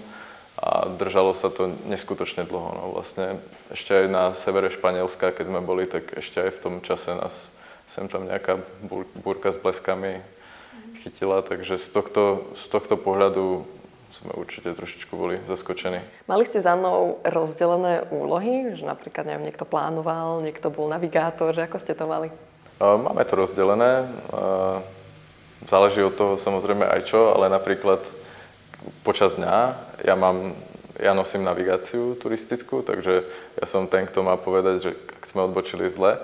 [0.59, 2.71] a držalo sa to neskutočne dlho.
[2.75, 3.39] No vlastne
[3.71, 7.51] ešte aj na severe Španielska, keď sme boli, tak ešte aj v tom čase nás
[7.93, 8.59] sem tam nejaká
[9.23, 10.25] búrka s bleskami
[11.05, 13.67] chytila, takže z tohto, z tohto pohľadu
[14.13, 16.01] sme určite trošičku boli zaskočení.
[16.29, 21.65] Mali ste za mnou rozdelené úlohy, že napríklad neviem, niekto plánoval, niekto bol navigátor, že
[21.65, 22.29] ako ste to mali?
[22.79, 24.09] Máme to rozdelené.
[25.71, 28.03] Záleží od toho samozrejme aj čo, ale napríklad
[29.07, 29.57] počas dňa
[30.03, 30.59] ja mám
[31.03, 33.25] ja nosím navigáciu turistickú, takže
[33.59, 34.91] ja som ten, kto má povedať, že
[35.27, 36.21] sme odbočili zle,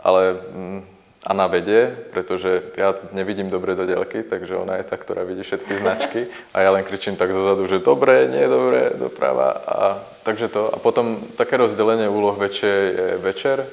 [0.00, 0.80] ale mm,
[1.22, 5.78] Anna vedie, pretože ja nevidím dobre do ďalky, takže ona je tá, ktorá vidí všetky
[5.78, 6.20] značky
[6.54, 9.78] a ja len kričím tak zozadu, že dobre, nie dobre, doprava a
[10.26, 10.72] takže to.
[10.72, 13.68] A potom také rozdelenie úloh väčšie je večer,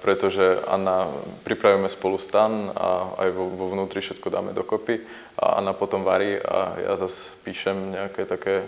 [0.00, 1.10] pretože Anna,
[1.42, 5.02] pripravíme spolu stan a aj vo, vo vnútri všetko dáme dokopy
[5.36, 8.66] a Anna potom varí a ja zase píšem nejaké také e,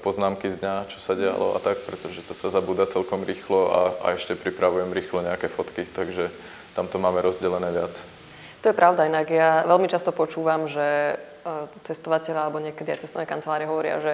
[0.00, 3.80] poznámky z dňa, čo sa dialo a tak, pretože to sa zabúda celkom rýchlo a,
[4.04, 6.30] a ešte pripravujem rýchlo nejaké fotky, takže
[6.78, 7.92] tam to máme rozdelené viac.
[8.60, 11.16] To je pravda, inak ja veľmi často počúvam, že
[11.88, 14.12] testovateľa alebo niekedy aj cestovné kancelárie hovoria, že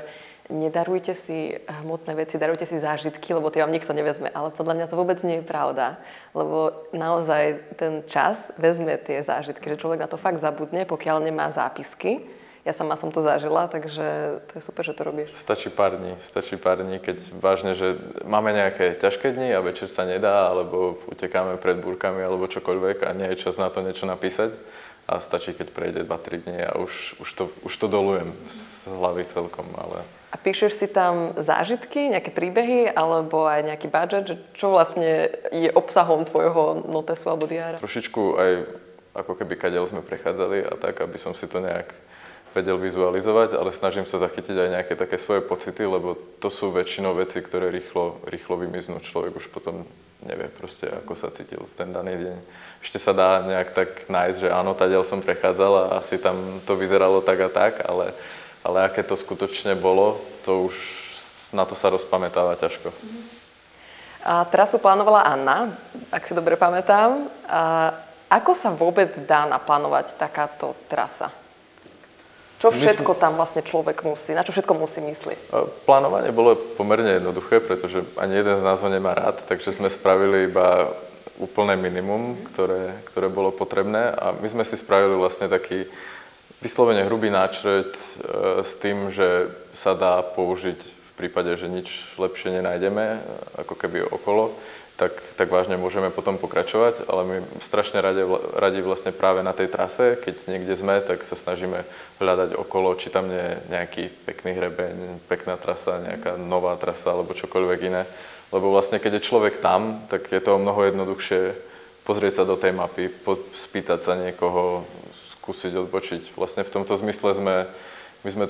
[0.51, 4.31] nedarujte si hmotné veci, darujte si zážitky, lebo tie vám nikto nevezme.
[4.31, 5.99] Ale podľa mňa to vôbec nie je pravda,
[6.35, 11.51] lebo naozaj ten čas vezme tie zážitky, že človek na to fakt zabudne, pokiaľ nemá
[11.51, 12.23] zápisky.
[12.67, 15.31] Ja sama som to zažila, takže to je super, že to robíš.
[15.39, 17.95] Stačí pár dní, stačí pár dní, keď vážne, že
[18.27, 23.15] máme nejaké ťažké dni a večer sa nedá, alebo utekáme pred búrkami, alebo čokoľvek a
[23.15, 24.51] nie je čas na to niečo napísať.
[25.07, 29.23] A stačí, keď prejde 2-3 dní a už, už, to, už to dolujem z hlavy
[29.31, 30.03] celkom, ale
[30.37, 35.73] a píšeš si tam zážitky, nejaké príbehy, alebo aj nejaký budget, že čo vlastne je
[35.73, 37.81] obsahom tvojho notesu alebo diára?
[37.81, 38.53] Trošičku aj
[39.17, 41.89] ako keby kadeľ sme prechádzali a tak, aby som si to nejak
[42.53, 47.17] vedel vizualizovať, ale snažím sa zachytiť aj nejaké také svoje pocity, lebo to sú väčšinou
[47.17, 49.01] veci, ktoré rýchlo, rýchlo vymiznú.
[49.01, 49.89] Človek už potom
[50.21, 52.37] nevie proste, ako sa cítil v ten daný deň.
[52.85, 56.77] Ešte sa dá nejak tak nájsť, že áno, tadiaľ som prechádzal a asi tam to
[56.77, 58.13] vyzeralo tak a tak, ale
[58.67, 60.77] ale aké to skutočne bolo, to už
[61.55, 62.91] na to sa rozpamätáva ťažko.
[64.27, 65.79] A trasu plánovala Anna,
[66.11, 67.31] ak si dobre pamätám.
[67.47, 67.95] A
[68.27, 71.31] ako sa vôbec dá naplánovať takáto trasa?
[72.59, 75.55] Čo všetko tam vlastne človek musí, na čo všetko musí myslieť?
[75.87, 80.51] Plánovanie bolo pomerne jednoduché, pretože ani jeden z nás ho nemá rád, takže sme spravili
[80.51, 80.91] iba
[81.37, 85.85] úplné minimum, ktoré, ktoré bolo potrebné a my sme si spravili vlastne taký
[86.57, 88.01] Vyslovene hrubý náčrt e,
[88.65, 93.19] s tým, že sa dá použiť v prípade, že nič lepšie nenájdeme, e,
[93.61, 94.57] ako keby okolo,
[94.97, 98.25] tak, tak vážne môžeme potom pokračovať, ale my strašne radi,
[98.57, 101.85] radi vlastne práve na tej trase, keď niekde sme, tak sa snažíme
[102.17, 107.37] hľadať okolo, či tam nie je nejaký pekný hrebeň, pekná trasa, nejaká nová trasa alebo
[107.37, 108.09] čokoľvek iné.
[108.49, 111.41] Lebo vlastne keď je človek tam, tak je to mnoho jednoduchšie
[112.09, 113.13] pozrieť sa do tej mapy,
[113.53, 114.89] spýtať sa niekoho,
[115.47, 116.35] skúsiť odbočiť.
[116.35, 117.71] Vlastne v tomto zmysle sme,
[118.27, 118.47] my sme,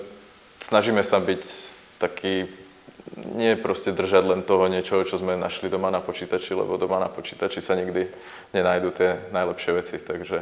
[0.64, 1.44] snažíme sa byť
[2.00, 2.48] taký
[3.36, 7.12] nie proste držať len toho niečoho, čo sme našli doma na počítači, lebo doma na
[7.12, 8.08] počítači sa nikdy
[8.56, 10.40] nenájdu tie najlepšie veci, takže,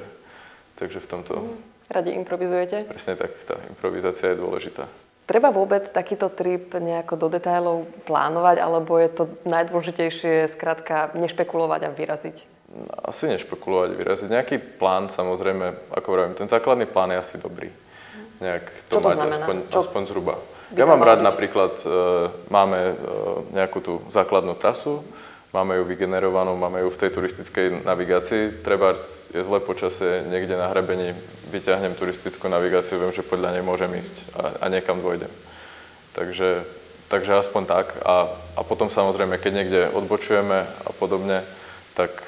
[0.78, 1.34] takže v tomto...
[1.34, 1.74] Mhm.
[1.90, 2.88] Radi improvizujete?
[2.88, 4.88] Presne tak, tá improvizácia je dôležitá.
[5.26, 11.90] Treba vôbec takýto trip nejako do detailov plánovať, alebo je to najdôležitejšie skrátka nešpekulovať a
[11.92, 12.53] vyraziť?
[13.06, 14.28] Asi nešpekulovať, vyraziť.
[14.30, 17.70] Nejaký plán, samozrejme, ako hovorím, ten základný plán je asi dobrý.
[18.42, 19.36] Nejak to, Čo to mať znamená?
[19.38, 20.34] aspoň, Čo aspoň zhruba.
[20.74, 21.28] Ja mám rád byť?
[21.30, 21.88] napríklad, e,
[22.50, 22.94] máme e,
[23.54, 25.06] nejakú tú základnú trasu,
[25.54, 28.66] máme ju vygenerovanú, máme ju v tej turistickej navigácii.
[28.66, 28.98] Treba
[29.30, 31.14] je zlé počasie, niekde na hrebení
[31.54, 35.30] vyťahnem turistickú navigáciu, viem, že podľa nej môžem ísť a, a niekam dôjdem.
[36.18, 36.66] Takže,
[37.06, 37.94] takže aspoň tak.
[38.02, 41.46] A, a potom samozrejme, keď niekde odbočujeme a podobne,
[41.94, 42.18] tak,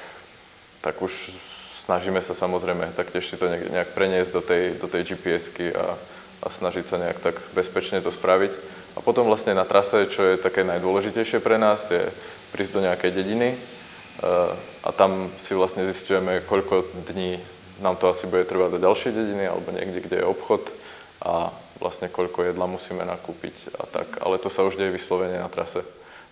[0.87, 1.35] tak už
[1.83, 5.99] snažíme sa samozrejme taktiež si to nejak, preniesť do tej, do tej GPS-ky a,
[6.43, 8.55] a snažiť sa nejak tak bezpečne to spraviť.
[8.95, 12.07] A potom vlastne na trase, čo je také najdôležitejšie pre nás, je
[12.55, 13.57] prísť do nejakej dediny e,
[14.87, 17.43] a tam si vlastne zistujeme, koľko dní
[17.83, 20.71] nám to asi bude trvať do ďalšej dediny alebo niekde, kde je obchod
[21.21, 21.51] a
[21.83, 24.23] vlastne koľko jedla musíme nakúpiť a tak.
[24.23, 25.85] Ale to sa už deje vyslovene na trase.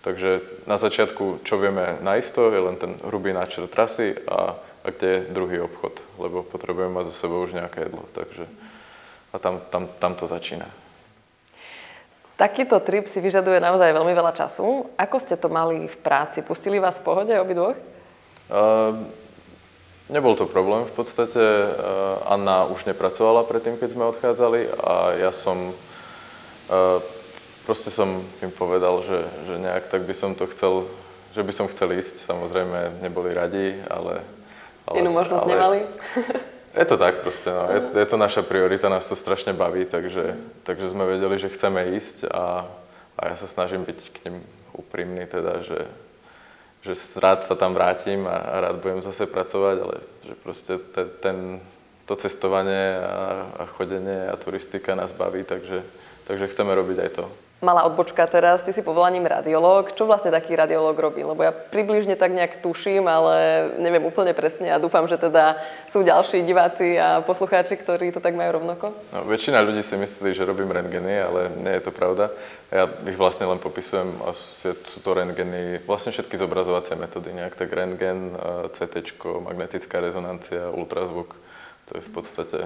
[0.04, 4.52] Takže na začiatku, čo vieme naisto, je len ten hrubý náčrt trasy a,
[4.84, 8.04] a kde je druhý obchod, lebo potrebujeme mať za sebou už nejaké jedlo.
[8.12, 8.44] Takže,
[9.32, 10.68] a tam, tam, tam to začína.
[12.36, 14.92] Takýto trip si vyžaduje naozaj veľmi veľa času.
[15.00, 16.44] Ako ste to mali v práci?
[16.44, 17.78] Pustili vás v pohode obidvoch?
[18.52, 19.08] Uh,
[20.12, 21.40] nebol to problém v podstate.
[21.40, 25.72] Uh, Anna už nepracovala predtým, keď sme odchádzali a ja som...
[26.68, 27.00] Uh,
[27.64, 30.88] proste som im povedal, že, že nejak tak by som to chcel,
[31.32, 32.24] že by som chcel ísť.
[32.28, 34.22] Samozrejme, neboli radi, ale...
[34.86, 35.78] ale Inú možnosť ale, nemali?
[36.74, 37.70] Je to tak proste, no.
[37.70, 40.34] je, je to naša priorita, nás to strašne baví, takže,
[40.66, 42.66] takže sme vedeli, že chceme ísť a,
[43.14, 44.36] a ja sa snažím byť k nim
[44.74, 45.86] úprimný, teda, že,
[46.82, 49.96] že rád sa tam vrátim a, a rád budem zase pracovať, ale
[50.26, 51.62] že proste te, ten,
[52.10, 55.86] to cestovanie a, a chodenie a turistika nás baví, takže,
[56.26, 57.24] takže chceme robiť aj to.
[57.64, 59.96] Malá odbočka teraz, ty si povolaním radiológ.
[59.96, 61.24] Čo vlastne taký radiológ robí?
[61.24, 65.56] Lebo ja približne tak nejak tuším, ale neviem úplne presne a dúfam, že teda
[65.88, 68.92] sú ďalší diváci a poslucháči, ktorí to tak majú rovnako.
[69.16, 72.28] No, väčšina ľudí si myslí, že robím rentgeny, ale nie je to pravda.
[72.68, 77.72] Ja ich vlastne len popisujem a sú to rentgeny, vlastne všetky zobrazovacie metódy, nejak tak
[77.72, 78.36] rentgen,
[78.76, 81.32] CT, magnetická rezonancia, ultrazvuk,
[81.88, 82.58] to je v podstate...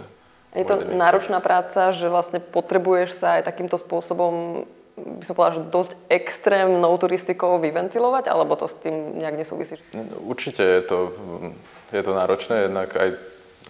[0.57, 4.65] Je to náročná práca, že vlastne potrebuješ sa aj takýmto spôsobom
[4.99, 9.79] by som povedala, že dosť extrémnou turistikou vyventilovať, alebo to s tým nejak nesúvisí?
[10.23, 10.99] Určite je to,
[11.95, 13.19] je to náročné, jednak aj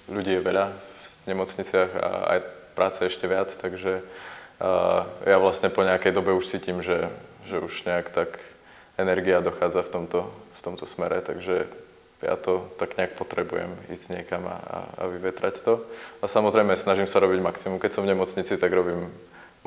[0.08, 2.38] ľudí je veľa v nemocniciach a aj
[2.72, 7.10] práce ešte viac, takže uh, ja vlastne po nejakej dobe už cítim, že,
[7.50, 8.40] že už nejak tak
[8.98, 11.68] energia dochádza v tomto, v tomto smere, takže
[12.18, 14.58] ja to tak nejak potrebujem ísť niekam a,
[14.98, 15.86] a vyvetrať to.
[16.18, 17.78] A samozrejme snažím sa robiť maximum.
[17.78, 19.06] Keď som v nemocnici, tak robím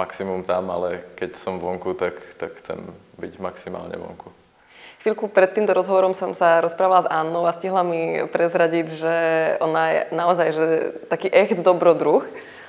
[0.02, 2.82] maximum tam, ale keď som vonku, tak, tak chcem
[3.22, 4.34] byť maximálne vonku.
[5.02, 9.16] Chvíľku pred týmto rozhovorom som sa rozprávala s Annou a stihla mi prezradiť, že
[9.58, 10.66] ona je naozaj že
[11.10, 12.22] taký echt dobrodruh,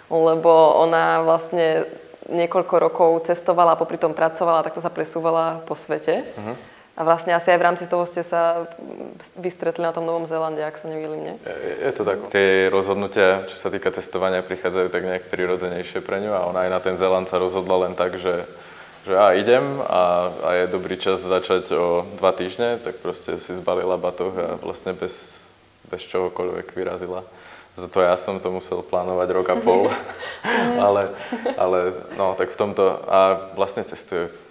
[0.08, 1.84] lebo ona vlastne
[2.32, 6.24] niekoľko rokov cestovala a popri tom pracovala, takto sa presúvala po svete.
[6.24, 6.56] Uh-huh.
[6.92, 8.68] A vlastne asi aj v rámci toho ste sa
[9.40, 11.36] vystretli na tom Novom Zélande, ak sa nevýlim, nie?
[11.88, 12.28] Je, to tak.
[12.28, 16.70] Tie rozhodnutia, čo sa týka testovania, prichádzajú tak nejak prirodzenejšie pre ňu a ona aj
[16.76, 18.44] na ten Zéland sa rozhodla len tak, že,
[19.08, 23.56] že a idem a, a je dobrý čas začať o dva týždne, tak proste si
[23.56, 25.48] zbalila batoh a vlastne bez,
[25.88, 27.24] bez čohokoľvek vyrazila.
[27.72, 29.88] Zato ja som to musel plánovať rok a pol,
[30.92, 31.08] ale,
[31.56, 31.78] ale
[32.20, 34.41] no, tak v tomto a vlastne cestuje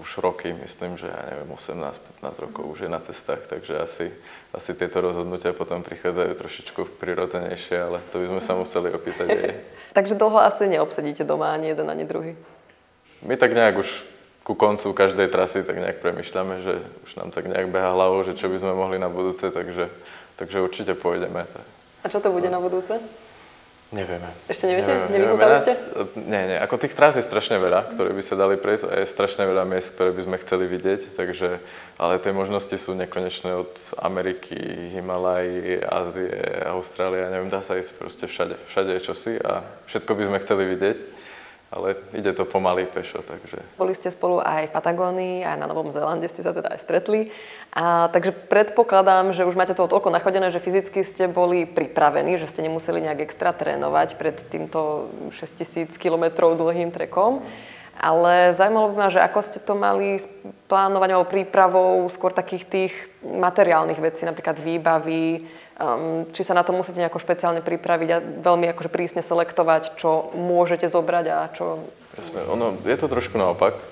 [0.00, 4.06] už roky, myslím, že ja neviem, 18-15 rokov už je na cestách, takže asi,
[4.50, 9.54] asi tieto rozhodnutia potom prichádzajú trošičku prirodzenejšie, ale to by sme sa museli opýtať aj.
[9.96, 12.32] Takže dlho asi neobsedíte doma ani jeden, ani druhý.
[13.22, 13.88] My tak nejak už
[14.42, 16.74] ku koncu každej trasy tak nejak premyšľame, že
[17.06, 19.86] už nám tak nejak beha hlavou, že čo by sme mohli na budúce, takže,
[20.34, 21.46] takže určite pôjdeme.
[22.02, 22.98] A čo to bude na budúce?
[23.92, 24.32] Nevieme.
[24.48, 24.88] Ešte neviete?
[25.12, 25.36] Nevieme.
[25.60, 25.76] ste?
[26.16, 26.56] Nie, nie.
[26.56, 29.68] Ako tých trás je strašne veľa, ktoré by sa dali prejsť a je strašne veľa
[29.68, 31.60] miest, ktoré by sme chceli vidieť, takže,
[32.00, 33.68] ale tie možnosti sú nekonečné od
[34.00, 34.56] Ameriky,
[34.96, 36.32] Himalají, Ázie,
[36.72, 38.56] Austrália, neviem, dá sa ísť proste všade.
[38.72, 40.96] Všade je čosi a všetko by sme chceli vidieť,
[41.72, 43.64] ale ide to pomaly pešo, takže...
[43.80, 47.32] Boli ste spolu aj v Patagónii, aj na Novom Zélande ste sa teda aj stretli.
[47.72, 52.44] A, takže predpokladám, že už máte toho toľko nachodené, že fyzicky ste boli pripravení, že
[52.44, 57.40] ste nemuseli nejak extra trénovať pred týmto 6000 km dlhým trekom.
[57.96, 60.24] Ale zaujímalo by ma, že ako ste to mali s
[60.68, 65.44] plánovaním alebo prípravou skôr takých tých materiálnych vecí, napríklad výbavy,
[65.82, 70.30] um, či sa na to musíte nejako špeciálne pripraviť a veľmi akože prísne selektovať, čo
[70.38, 73.82] môžete zobrať a čo Jasné, ono, je to trošku naopak, e,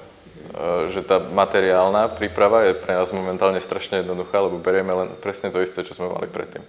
[0.92, 5.64] že tá materiálna príprava je pre nás momentálne strašne jednoduchá, lebo berieme len presne to
[5.64, 6.60] isté, čo sme mali predtým.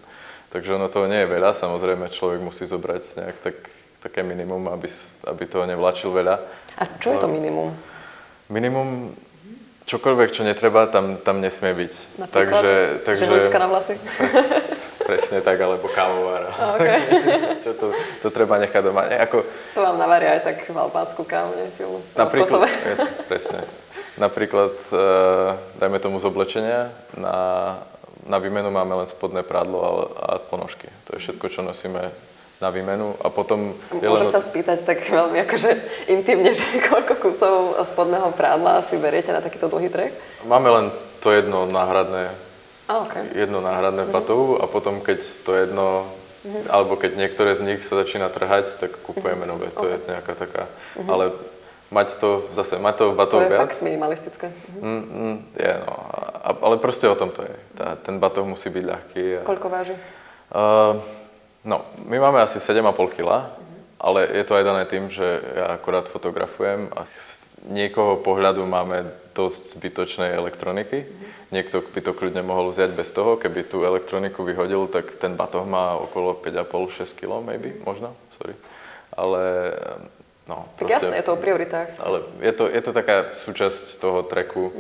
[0.56, 3.56] Takže ono toho nie je veľa, samozrejme človek musí zobrať nejak tak,
[4.00, 4.88] také minimum, aby,
[5.28, 6.40] aby toho nevlačil veľa.
[6.80, 7.76] A čo je to minimum?
[8.48, 9.12] Minimum
[9.92, 11.94] čokoľvek, čo netreba, tam, tam nesmie byť.
[12.16, 12.64] Napríklad?
[12.64, 13.96] Takže, takže Žehlička na vlasy?
[15.06, 16.52] presne tak, alebo kávovar.
[16.78, 17.02] Okay.
[17.64, 17.88] čo to,
[18.22, 19.08] to treba nechať doma.
[19.10, 22.00] Nie, ako, To vám navaria aj tak v albánsku kávu, nie silnú.
[22.16, 23.66] Napríklad, yes, presne.
[24.20, 27.36] Napríklad, uh, dajme tomu z oblečenia, na,
[28.28, 30.92] na výmenu máme len spodné prádlo a, a ponožky.
[31.10, 32.12] To je všetko, čo nosíme
[32.62, 33.74] na výmenu a potom...
[33.90, 35.70] Môžem len- sa spýtať tak veľmi akože
[36.14, 40.14] intimne, že koľko kusov spodného prádla si beriete na takýto dlhý trek?
[40.46, 40.86] Máme len
[41.26, 42.30] to jedno náhradné,
[43.08, 43.24] okay.
[43.36, 45.88] jedno náhradné v batohu a potom, keď to jedno,
[46.68, 49.72] alebo keď niektoré z nich sa začína trhať, tak kupujeme nové.
[49.76, 50.64] To je nejaká taká...
[51.08, 51.32] Ale
[51.92, 54.48] mať to zase, mať to v To batohu je viac, fakt minimalistické.
[54.80, 55.94] Mm, mm, je, no.
[56.42, 57.56] A, ale proste o tom to je.
[57.76, 59.24] Tá, ten batoh musí byť ľahký.
[59.38, 59.96] A, Koľko váži?
[60.56, 60.96] uh,
[61.68, 61.78] no,
[62.08, 63.52] my máme asi 7,5 kg,
[64.00, 69.06] ale je to aj dané tým, že ja akorát fotografujem a z niekoho pohľadu máme
[69.36, 71.06] dosť zbytočnej elektroniky.
[71.52, 75.68] Niekto by to kľudne mohol vziať bez toho, keby tú elektroniku vyhodil, tak ten batoh
[75.68, 78.56] má okolo 5,5-6 kg, maybe, možno, sorry.
[79.12, 79.76] Ale,
[80.48, 81.92] no, Tak jasné, je to o prioritách.
[82.00, 84.72] ale je to, je to taká súčasť toho treku,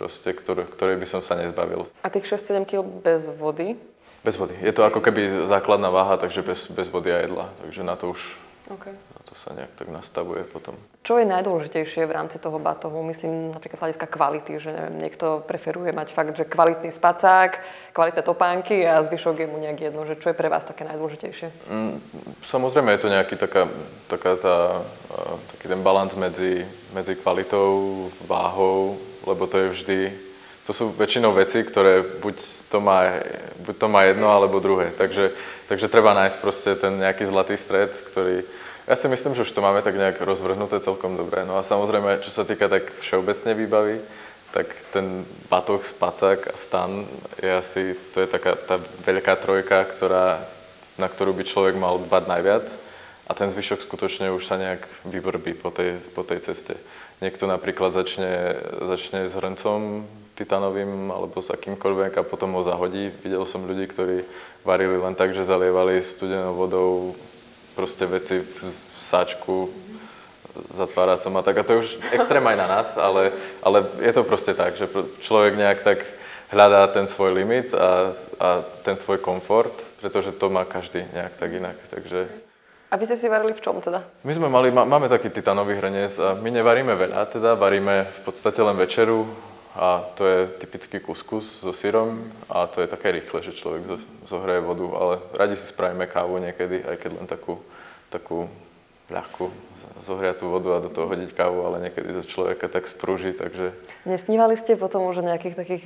[0.00, 1.84] proste, ktor, ktorej by som sa nezbavil.
[2.00, 3.76] A tých 6-7 kg bez vody?
[4.24, 4.56] Bez vody.
[4.64, 7.52] Je to ako keby základná váha, takže bez, bez vody a jedla.
[7.60, 8.20] Takže na to už
[8.68, 8.92] Okay.
[8.92, 10.76] na to sa nejak tak nastavuje potom.
[11.00, 13.00] Čo je najdôležitejšie v rámci toho batohu?
[13.00, 17.50] Myslím napríklad z hľadiska kvality, že neviem, niekto preferuje mať fakt, že kvalitný spacák,
[17.96, 21.48] kvalitné topánky a zvyšok je mu nejak jedno, že čo je pre vás také najdôležitejšie?
[21.64, 21.96] Mm,
[22.44, 23.72] samozrejme je to nejaký taká,
[24.12, 24.56] taká tá,
[25.16, 30.00] a, taký ten balans medzi, medzi kvalitou, váhou, lebo to je vždy,
[30.68, 32.36] to sú väčšinou veci, ktoré buď
[32.68, 33.24] to má,
[33.64, 34.92] buď to má jedno alebo druhé.
[34.92, 35.32] Takže,
[35.64, 38.44] takže treba nájsť proste ten nejaký zlatý stred, ktorý,
[38.84, 41.48] ja si myslím, že už to máme tak nejak rozvrhnuté celkom dobre.
[41.48, 44.04] No a samozrejme, čo sa týka tak všeobecne výbavy,
[44.52, 47.08] tak ten batoh, spacák a stan
[47.40, 48.76] je asi, to je taká tá
[49.08, 50.44] veľká trojka, ktorá,
[51.00, 52.66] na ktorú by človek mal dbať najviac
[53.24, 56.76] a ten zvyšok skutočne už sa nejak vyvrbí po tej, po tej ceste.
[57.24, 60.04] Niekto napríklad začne, začne s hrncom
[60.38, 63.10] titanovým alebo s akýmkoľvek a potom ho zahodí.
[63.26, 64.22] Videl som ľudí, ktorí
[64.62, 67.18] varili len tak, že zalievali studenou vodou
[67.74, 68.58] proste veci v
[69.02, 69.74] sáčku
[70.70, 71.58] zatváracom a tak.
[71.58, 74.86] A to je už extrém aj na nás, ale, ale je to proste tak, že
[75.22, 75.98] človek nejak tak
[76.50, 78.48] hľadá ten svoj limit a, a
[78.82, 81.76] ten svoj komfort, pretože to má každý nejak tak inak.
[81.90, 82.30] Takže
[82.88, 84.00] A vy ste si varili v čom teda?
[84.24, 88.20] my sme mali, má, máme taký titanový hrniec a my nevaríme veľa, teda varíme v
[88.24, 89.28] podstate len večeru
[89.78, 92.18] a to je typický kuskus so syrom
[92.50, 96.42] a to je také rýchle, že človek zo- zohreje vodu, ale radi si spravíme kávu
[96.42, 97.62] niekedy, aj keď len takú,
[98.10, 98.50] takú
[99.06, 99.46] ľahkú
[100.02, 103.70] zohriatú vodu a do toho hodiť kávu, ale niekedy to človeka tak sprúži, takže
[104.02, 105.84] Nesnívali ste potom už o nejakých takých,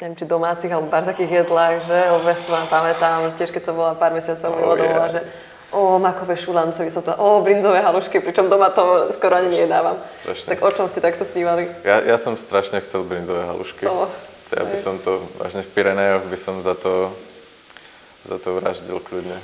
[0.00, 1.98] neviem, či domácich alebo barzakých jedlách, že?
[2.08, 5.14] Lebo ja si vám pamätám, tiež keď som bola pár mesiacov mimo Oh, domova, yeah.
[5.16, 5.20] že
[5.72, 9.96] o, makové šulance, vysotá, o, brinzové halušky, pričom doma to skoro ani nejedávam.
[10.20, 10.46] Strašne.
[10.54, 11.68] Tak o čom ste takto snívali?
[11.84, 13.86] ja, ja som strašne chcel brinzové halušky.
[13.86, 14.10] Oh,
[14.50, 17.14] ja by som to, vážne v Pirenejoch by som za to,
[18.26, 19.38] za to vraždil kľudne.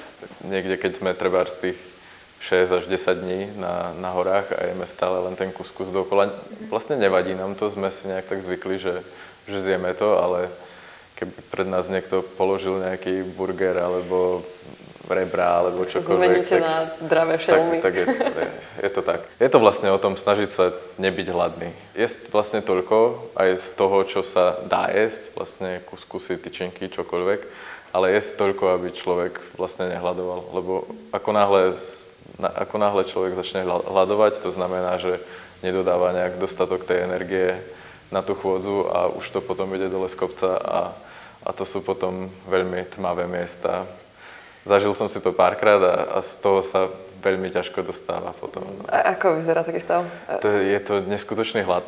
[0.52, 1.78] Niekde, keď sme treba z tých
[2.46, 6.34] 6 až 10 dní na, na horách a jeme stále len ten kuskus dokola.
[6.70, 9.06] Vlastne nevadí nám to, sme si nejak tak zvykli, že,
[9.46, 10.50] že zjeme to, ale
[11.14, 14.42] keby pred nás niekto položil nejaký burger alebo
[15.12, 16.28] rebra alebo čokoľvek.
[16.28, 17.78] Zmeníte tak, na dravé šelmy.
[17.78, 18.48] tak, tak je, je,
[18.82, 19.20] je to tak.
[19.40, 21.70] Je to vlastne o tom snažiť sa nebyť hladný.
[21.92, 27.40] Jesť vlastne toľko aj z toho, čo sa dá jesť, vlastne kuskusy, tyčinky, čokoľvek,
[27.92, 30.56] ale jesť toľko, aby človek vlastne nehľadoval.
[30.56, 31.62] Lebo ako náhle,
[32.40, 35.20] ako náhle človek začne hľadovať, to znamená, že
[35.62, 37.60] nedodáva nejak dostatok tej energie
[38.12, 40.80] na tú chôdzu a už to potom ide dole z kopca a,
[41.46, 43.88] a to sú potom veľmi tmavé miesta.
[44.62, 46.86] Zažil som si to párkrát a, a z toho sa
[47.22, 48.66] veľmi ťažko dostáva potom.
[48.90, 50.06] A ako vyzerá taký stav?
[50.42, 51.86] To, je to neskutočný hlad.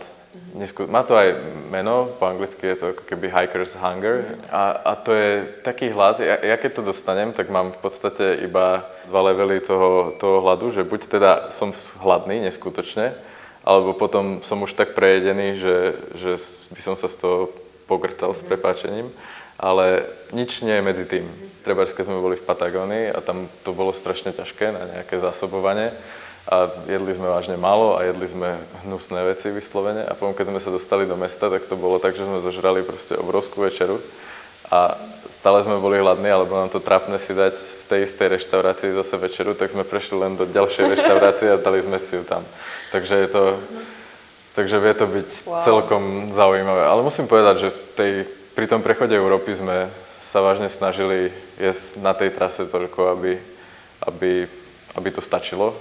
[0.54, 0.90] Nesku...
[0.90, 1.30] Má to aj
[1.70, 6.18] meno, po anglicky je to ako keby hiker's hunger a, a to je taký hlad,
[6.18, 10.74] ja, ja keď to dostanem, tak mám v podstate iba dva levely toho, toho hladu,
[10.74, 11.70] že buď teda som
[12.02, 13.14] hladný neskutočne,
[13.62, 15.76] alebo potom som už tak prejedený, že,
[16.18, 16.30] že
[16.74, 17.38] by som sa z toho
[17.86, 19.14] pogrcal s prepáčením,
[19.58, 21.26] ale nič nie je medzi tým.
[21.64, 25.96] Treba, keď sme boli v Patagónii a tam to bolo strašne ťažké na nejaké zásobovanie
[26.44, 30.60] a jedli sme vážne málo a jedli sme hnusné veci vyslovene a potom, keď sme
[30.60, 33.96] sa dostali do mesta, tak to bolo tak, že sme zožrali proste obrovskú večeru
[34.68, 35.00] a
[35.44, 39.16] stále sme boli hladní, alebo nám to trápne si dať v tej istej reštaurácii zase
[39.20, 42.48] večeru, tak sme prešli len do ďalšej reštaurácie a dali sme si ju tam.
[42.88, 43.44] Takže je to,
[44.56, 45.60] takže vie to byť wow.
[45.60, 46.88] celkom zaujímavé.
[46.88, 48.12] Ale musím povedať, že v tej,
[48.54, 49.90] pri tom prechode Európy sme
[50.22, 53.38] sa vážne snažili jesť na tej trase toľko, aby,
[54.06, 54.46] aby,
[54.94, 55.74] aby to stačilo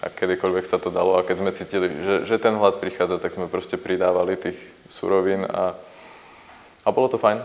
[0.00, 1.18] a kedykoľvek sa to dalo.
[1.18, 5.44] A keď sme cítili, že, že ten hlad prichádza, tak sme proste pridávali tých surovín
[5.44, 5.76] a,
[6.86, 7.42] a bolo to fajn.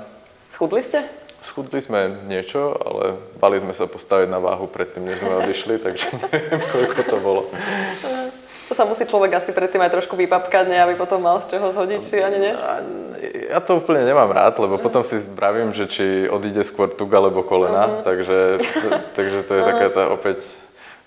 [0.48, 1.04] Schudli ste?
[1.46, 6.06] Schudli sme niečo, ale bali sme sa postaviť na váhu predtým, než sme odišli, takže
[6.26, 7.42] neviem, koľko to bolo.
[8.66, 11.70] To sa musí človek asi predtým aj trošku vypapkať, ne, aby potom mal z čoho
[11.70, 12.54] zhodiť, či ani nie?
[13.54, 17.46] Ja to úplne nemám rád, lebo potom si zbravím, že či odíde skôr tuk alebo
[17.46, 18.02] kolena, uh-huh.
[18.02, 18.40] takže,
[19.18, 20.42] takže to je taká tá opäť,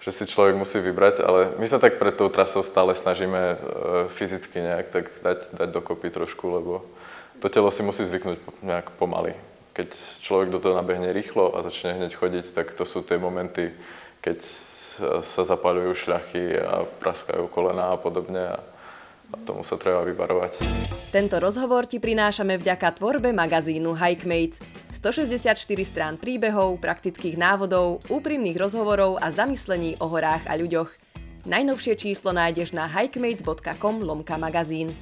[0.07, 3.57] že si človek musí vybrať, ale my sa tak pred tou trasou stále snažíme e,
[4.15, 6.87] fyzicky nejak tak dať, dať dokopy trošku, lebo
[7.43, 9.35] to telo si musí zvyknúť nejak pomaly.
[9.75, 9.91] Keď
[10.23, 13.75] človek do toho nabehne rýchlo a začne hneď chodiť, tak to sú tie momenty,
[14.23, 14.43] keď
[15.23, 18.55] sa zapaľujú šľachy a praskajú kolena a podobne.
[18.55, 18.59] A,
[19.45, 20.61] tomu sa treba vybarovať.
[21.09, 24.61] Tento rozhovor ti prinášame vďaka tvorbe magazínu Hikemates.
[24.93, 30.91] 164 strán príbehov, praktických návodov, úprimných rozhovorov a zamyslení o horách a ľuďoch.
[31.49, 34.93] Najnovšie číslo nájdeš na hikemates.com lomka magazín.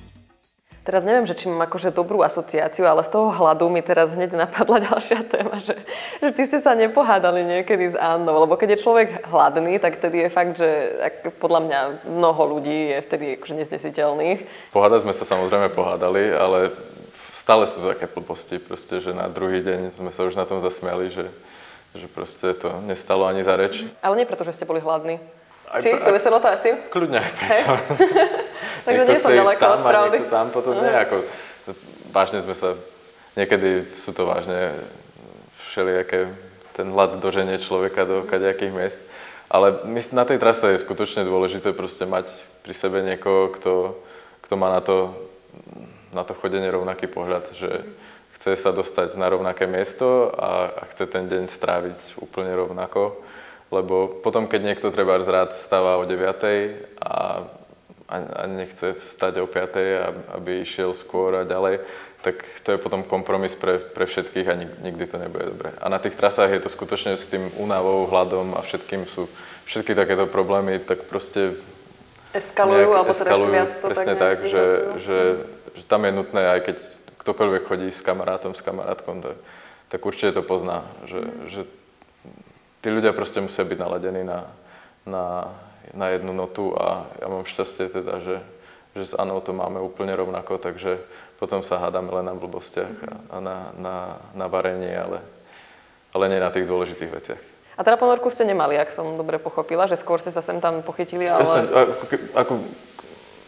[0.86, 4.38] Teraz neviem, že či mám akože dobrú asociáciu, ale z toho hladu mi teraz hneď
[4.38, 5.74] napadla ďalšia téma, že,
[6.22, 10.22] že či ste sa nepohádali niekedy s Annou, lebo keď je človek hladný, tak vtedy
[10.22, 10.70] je fakt, že
[11.02, 14.70] ak, podľa mňa mnoho ľudí je vtedy akože nesnesiteľných.
[14.70, 16.70] Pohádať sme sa samozrejme pohádali, ale
[17.34, 21.10] stále sú také blbosti, proste, že na druhý deň sme sa už na tom zasmiali,
[21.10, 21.26] že,
[21.98, 23.82] že proste to nestalo ani za reč.
[24.06, 25.18] Ale nie preto, že ste boli hladní.
[25.66, 25.98] Aj Či?
[25.98, 26.76] Súviselo to aj s tým?
[26.90, 27.72] Kľudne aj preto.
[28.86, 30.18] Takže nie som ďaleko od pravdy.
[30.30, 31.26] tam, potom nie, ako,
[32.14, 32.78] vážne sme sa,
[33.34, 34.78] niekedy sú to vážne
[35.70, 36.30] všelijaké,
[36.78, 39.00] ten hlad doženie človeka do kadejakých miest.
[39.46, 39.82] Ale
[40.14, 42.26] na tej trase je skutočne dôležité proste mať
[42.62, 43.72] pri sebe niekoho, kto,
[44.46, 45.14] kto má na to,
[46.10, 47.86] na to chodenie rovnaký pohľad, že
[48.38, 53.18] chce sa dostať na rovnaké miesto a, a chce ten deň stráviť úplne rovnako
[53.70, 56.22] lebo potom, keď niekto treba rád stáva o 9
[57.02, 57.42] a,
[58.06, 58.14] a
[58.46, 61.82] nechce vstať o 5, aby išiel skôr a ďalej,
[62.22, 65.70] tak to je potom kompromis pre, pre všetkých a nikdy to nebude dobré.
[65.78, 69.30] A na tých trasách je to skutočne s tým únavou, hladom a všetkým sú
[69.70, 71.54] všetky takéto problémy, tak proste
[72.34, 74.64] eskalujú, alebo teda ešte viac to presne tak, tak že,
[75.06, 75.18] že,
[75.78, 76.76] že tam je nutné, aj keď
[77.22, 79.36] ktokoľvek chodí s kamarátom, s kamarátkom, tak,
[79.90, 81.30] tak určite to pozná, že, mm.
[81.50, 81.60] že
[82.86, 84.46] tí ľudia proste musia byť naladení na,
[85.02, 85.50] na,
[85.90, 88.38] na jednu notu a ja mám šťastie teda, že,
[88.94, 91.02] že s Anou to máme úplne rovnako, takže
[91.42, 93.96] potom sa hádame len na blbostiach a, a na, na,
[94.38, 95.18] na varenie, ale,
[96.14, 97.42] ale nie na tých dôležitých veciach.
[97.74, 100.86] A teda ponorku ste nemali, ak som dobre pochopila, že skôr ste sa sem tam
[100.86, 101.42] pochytili, ale...
[101.42, 102.04] Jasne, ako,
[102.38, 102.54] ako,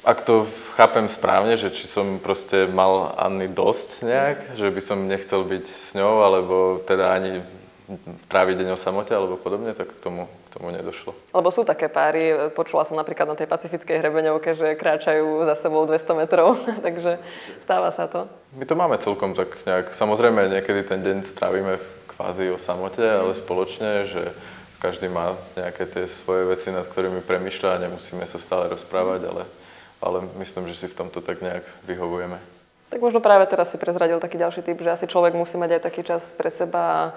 [0.02, 5.06] ak to chápem správne, že či som proste mal Anny dosť nejak, že by som
[5.06, 7.46] nechcel byť s ňou, alebo teda ani
[8.28, 11.16] tráviť deň o samote alebo podobne, tak k tomu, k tomu nedošlo.
[11.32, 15.88] Lebo sú také páry, počula som napríklad na tej pacifickej hrebeňovke, že kráčajú za sebou
[15.88, 17.16] 200 metrov, takže
[17.64, 18.28] stáva sa to.
[18.52, 21.80] My to máme celkom tak nejak, samozrejme niekedy ten deň strávime
[22.12, 24.36] kvázi o samote, ale spoločne, že
[24.78, 29.42] každý má nejaké tie svoje veci, nad ktorými premyšľa a nemusíme sa stále rozprávať, ale,
[29.98, 32.38] ale myslím, že si v tomto tak nejak vyhovujeme.
[32.88, 35.82] Tak možno práve teraz si prezradil taký ďalší typ, že asi človek musí mať aj
[35.84, 37.12] taký čas pre seba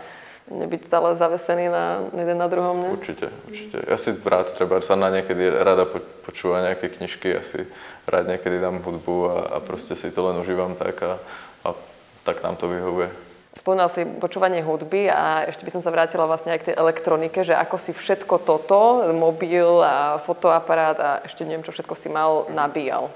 [0.50, 1.86] nebyť stále zavesený na
[2.16, 2.89] jeden na druhom, ne?
[2.96, 3.78] Určite, určite.
[3.86, 5.86] Ja si rád treba sa na niekedy rada
[6.26, 7.68] počúva nejaké knižky, ja si
[8.10, 11.22] rád niekedy dám hudbu a, a proste si to len užívam tak a,
[11.68, 11.78] a
[12.26, 13.32] tak nám to vyhovuje.
[13.52, 17.44] Spomínal si počúvanie hudby a ešte by som sa vrátila vlastne aj k tej elektronike,
[17.44, 22.48] že ako si všetko toto, mobil a fotoaparát a ešte neviem, čo všetko si mal,
[22.48, 23.12] nabíjal.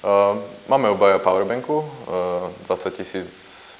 [0.00, 3.28] Uh, máme obaja powerbanku, uh, 20 tisíc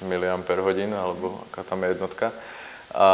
[0.05, 2.29] mAh, alebo aká tam je jednotka.
[2.91, 3.09] A,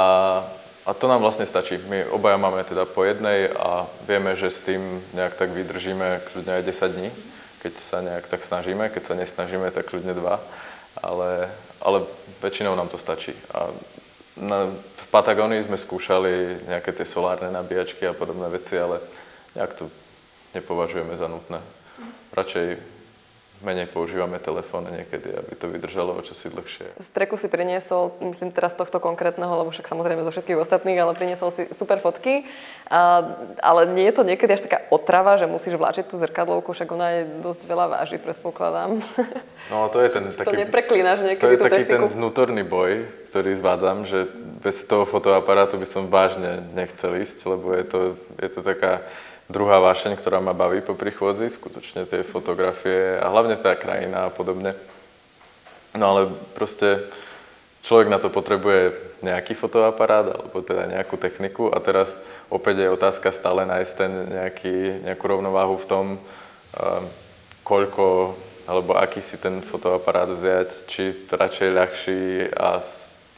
[0.86, 1.78] a to nám vlastne stačí.
[1.78, 6.62] My obaja máme teda po jednej a vieme, že s tým nejak tak vydržíme kľudne
[6.62, 7.10] aj 10 dní,
[7.62, 10.42] keď sa nejak tak snažíme, keď sa nesnažíme, tak kľudne dva.
[10.98, 12.10] Ale, ale
[12.42, 13.38] väčšinou nám to stačí.
[13.54, 13.70] A
[14.38, 19.02] na, v Patagónii sme skúšali nejaké tie solárne nabíjačky a podobné veci, ale
[19.54, 19.90] nejak to
[20.58, 21.62] nepovažujeme za nutné.
[22.34, 22.97] Radšej
[23.66, 26.94] menej používame telefón niekedy, aby to vydržalo o čosi dlhšie.
[27.02, 30.98] Z treku si priniesol, myslím teraz z tohto konkrétneho, lebo však samozrejme zo všetkých ostatných,
[31.02, 32.46] ale priniesol si super fotky.
[32.88, 36.90] A, ale nie je to niekedy až taká otrava, že musíš vláčiť tú zrkadlovku, však
[36.94, 39.02] ona je dosť veľa váži, predpokladám.
[39.74, 40.48] No to je ten taký...
[40.48, 41.92] To nepreklínaš niekedy To je taký techniku.
[41.92, 44.30] ten vnútorný boj, ktorý zvládam, že
[44.62, 48.00] bez toho fotoaparátu by som vážne nechcel ísť, lebo je to,
[48.38, 49.02] je to taká
[49.48, 54.34] druhá vášeň, ktorá ma baví po prichôdzi, skutočne tie fotografie a hlavne tá krajina a
[54.34, 54.76] podobne.
[55.96, 56.22] No ale
[56.54, 57.08] proste
[57.88, 58.94] človek na to potrebuje
[59.24, 62.20] nejaký fotoaparát alebo teda nejakú techniku a teraz
[62.52, 64.78] opäť je otázka stále nájsť ten nejaký,
[65.08, 67.04] nejakú rovnováhu v tom, um,
[67.64, 68.36] koľko
[68.68, 72.84] alebo aký si ten fotoaparát vziať, či radšej ľahší a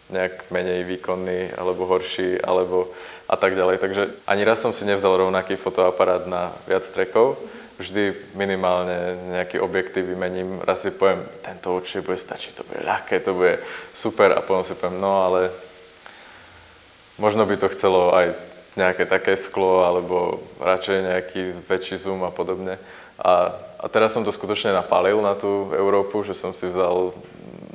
[0.09, 2.89] nejak menej výkonný alebo horší, alebo
[3.29, 3.77] a tak ďalej.
[3.77, 7.37] Takže ani raz som si nevzal rovnaký fotoaparát na viac trekov.
[7.77, 10.65] Vždy minimálne nejaký objektív vymením.
[10.65, 13.61] Raz si poviem, tento určite bude stačiť, to bude ľahké, to bude
[13.93, 15.53] super a potom si poviem, no ale
[17.21, 18.35] možno by to chcelo aj
[18.75, 22.81] nejaké také sklo alebo radšej nejaký väčší zoom a podobne.
[23.19, 27.15] A, a teraz som to skutočne napálil na tú Európu, že som si vzal,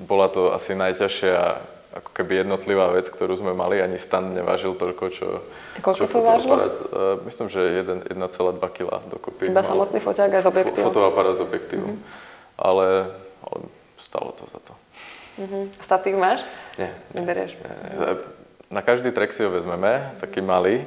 [0.04, 5.04] bola to asi najťažšia ako keby jednotlivá vec, ktorú sme mali, ani stan nevážil toľko,
[5.14, 5.26] čo...
[5.78, 6.54] Koľko čo to vážilo?
[6.58, 8.18] Uh, myslím, že 1,2
[8.58, 9.46] kg dokopy.
[9.46, 10.86] Iba samotný foťák aj s objektívom?
[10.90, 11.94] Fotoaparát s objektívom.
[11.94, 12.58] Mm-hmm.
[12.58, 13.14] Ale,
[13.46, 13.56] ale
[14.02, 14.72] stalo to za to.
[15.38, 15.62] Mm-hmm.
[15.78, 16.42] Statív máš?
[16.74, 16.90] Nie.
[17.14, 17.54] Neberieš?
[17.62, 18.18] Nie.
[18.74, 20.82] Na každý trek si ho vezmeme, taký malý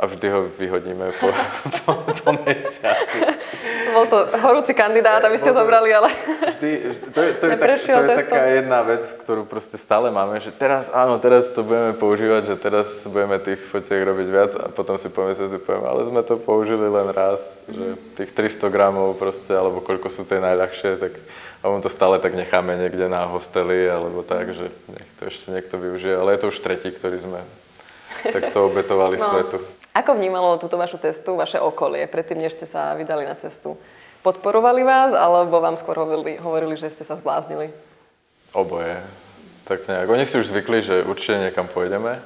[0.00, 1.28] a vždy ho vyhodíme po,
[1.84, 3.20] po, po mesiaci.
[3.92, 6.08] Bol to horúci kandidát, aby ste zobrali, ale
[6.56, 6.70] vždy,
[7.12, 10.56] to je, to je, tak, to je taká jedna vec, ktorú proste stále máme, že
[10.56, 14.96] teraz áno, teraz to budeme používať, že teraz budeme tých fotiek robiť viac a potom
[14.96, 19.52] si po mesiaci poviem, ale sme to použili len raz, že tých 300 gramov proste,
[19.52, 21.12] alebo koľko sú tie najľahšie, tak
[21.60, 25.52] a on to stále tak necháme niekde na hosteli, alebo tak, že nech to ešte
[25.52, 27.44] niekto využije, ale je to už tretí, ktorý sme
[28.28, 29.24] takto obetovali no.
[29.24, 29.58] svetu.
[29.90, 33.74] Ako vnímalo túto vašu cestu, vaše okolie, predtým, než ste sa vydali na cestu?
[34.22, 37.72] Podporovali vás, alebo vám skôr hovorili, hovorili že ste sa zbláznili?
[38.54, 39.02] Oboje.
[39.66, 40.06] Tak nejak.
[40.10, 42.18] Oni si už zvykli, že určite niekam pôjdeme,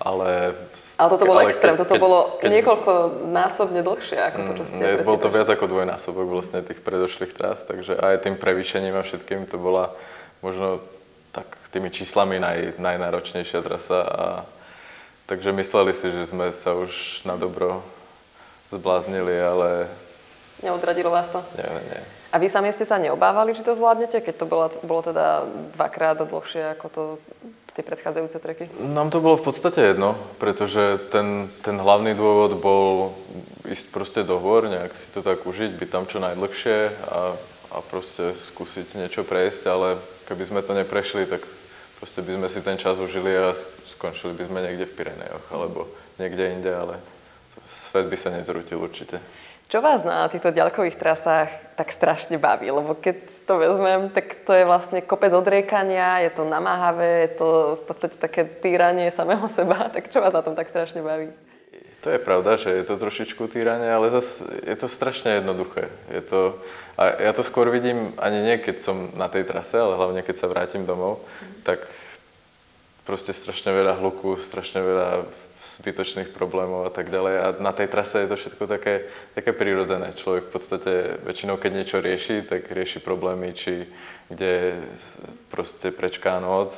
[0.00, 0.54] ale...
[1.00, 2.92] Ale toto bolo ale extrém, toto keď, bolo keď, niekoľko
[3.32, 6.84] násobne dlhšie ako to, čo ste ne, mm, Bol to viac ako dvojnásobok vlastne tých
[6.84, 9.94] predošlých tras, takže aj tým prevýšením a všetkým to bola
[10.44, 10.84] možno
[11.32, 14.26] tak tými číslami naj, najnáročnejšia trasa a
[15.32, 17.80] Takže mysleli si, že sme sa už na dobro
[18.68, 19.88] zbláznili, ale...
[20.60, 21.40] Neodradilo vás to?
[21.56, 22.00] Nie, nie.
[22.28, 26.20] A vy sami ste sa neobávali, či to zvládnete, keď to bolo, bolo teda dvakrát
[26.20, 27.02] dlhšie ako to
[27.72, 28.68] tie predchádzajúce treky?
[28.76, 33.16] Nám to bolo v podstate jedno, pretože ten, ten hlavný dôvod bol
[33.64, 37.40] ísť proste do hôr, nejak si to tak užiť, byť tam čo najdlhšie a,
[37.72, 39.96] a proste skúsiť niečo prejsť, ale
[40.28, 41.40] keby sme to neprešli, tak
[41.96, 43.56] proste by sme si ten čas užili a
[44.02, 45.86] skončili by sme niekde v Pirenejoch alebo
[46.18, 46.98] niekde inde, ale
[47.70, 49.22] svet by sa nezrutil určite.
[49.70, 51.48] Čo vás na týchto ďalkových trasách
[51.78, 52.68] tak strašne baví?
[52.68, 57.48] Lebo keď to vezmem, tak to je vlastne kopec odriekania, je to namáhavé, je to
[57.78, 59.86] v podstate také týranie samého seba.
[59.94, 61.30] Tak čo vás na tom tak strašne baví?
[62.02, 65.86] To je pravda, že je to trošičku týranie, ale zase je to strašne jednoduché.
[66.10, 66.58] Je to,
[66.98, 70.36] a ja to skôr vidím ani nie, keď som na tej trase, ale hlavne keď
[70.42, 71.62] sa vrátim domov, mm.
[71.62, 71.86] tak
[73.02, 75.08] proste strašne veľa hluku, strašne veľa
[75.62, 77.34] zbytočných problémov a tak ďalej.
[77.38, 80.12] A na tej trase je to všetko také, také prirodzené.
[80.12, 80.92] Človek v podstate
[81.22, 83.86] väčšinou, keď niečo rieši, tak rieši problémy, či
[84.28, 84.80] kde
[85.52, 86.72] proste prečká noc,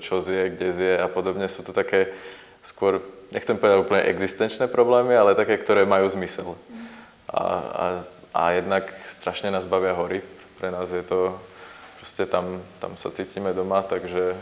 [0.00, 1.50] čo zje, kde zje a podobne.
[1.50, 2.14] Sú to také
[2.62, 3.02] skôr,
[3.34, 6.54] nechcem povedať úplne existenčné problémy, ale také, ktoré majú zmysel.
[7.26, 7.84] A, a,
[8.32, 10.22] a jednak strašne nás bavia hory.
[10.56, 11.36] Pre nás je to,
[12.00, 14.38] proste tam, tam sa cítime doma, takže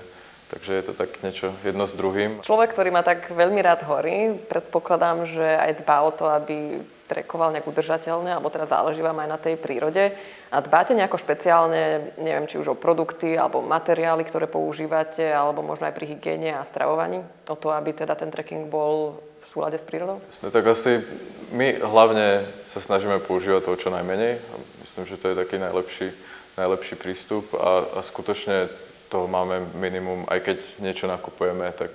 [0.55, 2.39] Takže je to tak niečo jedno s druhým.
[2.47, 6.79] Človek, ktorý má tak veľmi rád hory, predpokladám, že aj dbá o to, aby
[7.11, 10.15] trekoval nejak udržateľne, alebo teda záleží vám aj na tej prírode.
[10.55, 15.91] A dbáte nejako špeciálne, neviem, či už o produkty, alebo materiály, ktoré používate, alebo možno
[15.91, 17.19] aj pri hygiene a stravovaní,
[17.51, 20.23] o to, aby teda ten trekking bol v súlade s prírodou?
[20.31, 21.03] Jasne, tak asi
[21.51, 24.39] my hlavne sa snažíme používať toho čo najmenej.
[24.87, 26.15] Myslím, že to je taký najlepší,
[26.57, 28.71] najlepší prístup a, a skutočne
[29.15, 31.95] toho máme minimum, aj keď niečo nakupujeme, tak,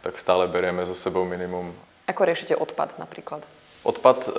[0.00, 1.76] tak stále berieme so sebou minimum.
[2.08, 3.44] Ako riešite odpad napríklad?
[3.84, 4.30] Odpad, e,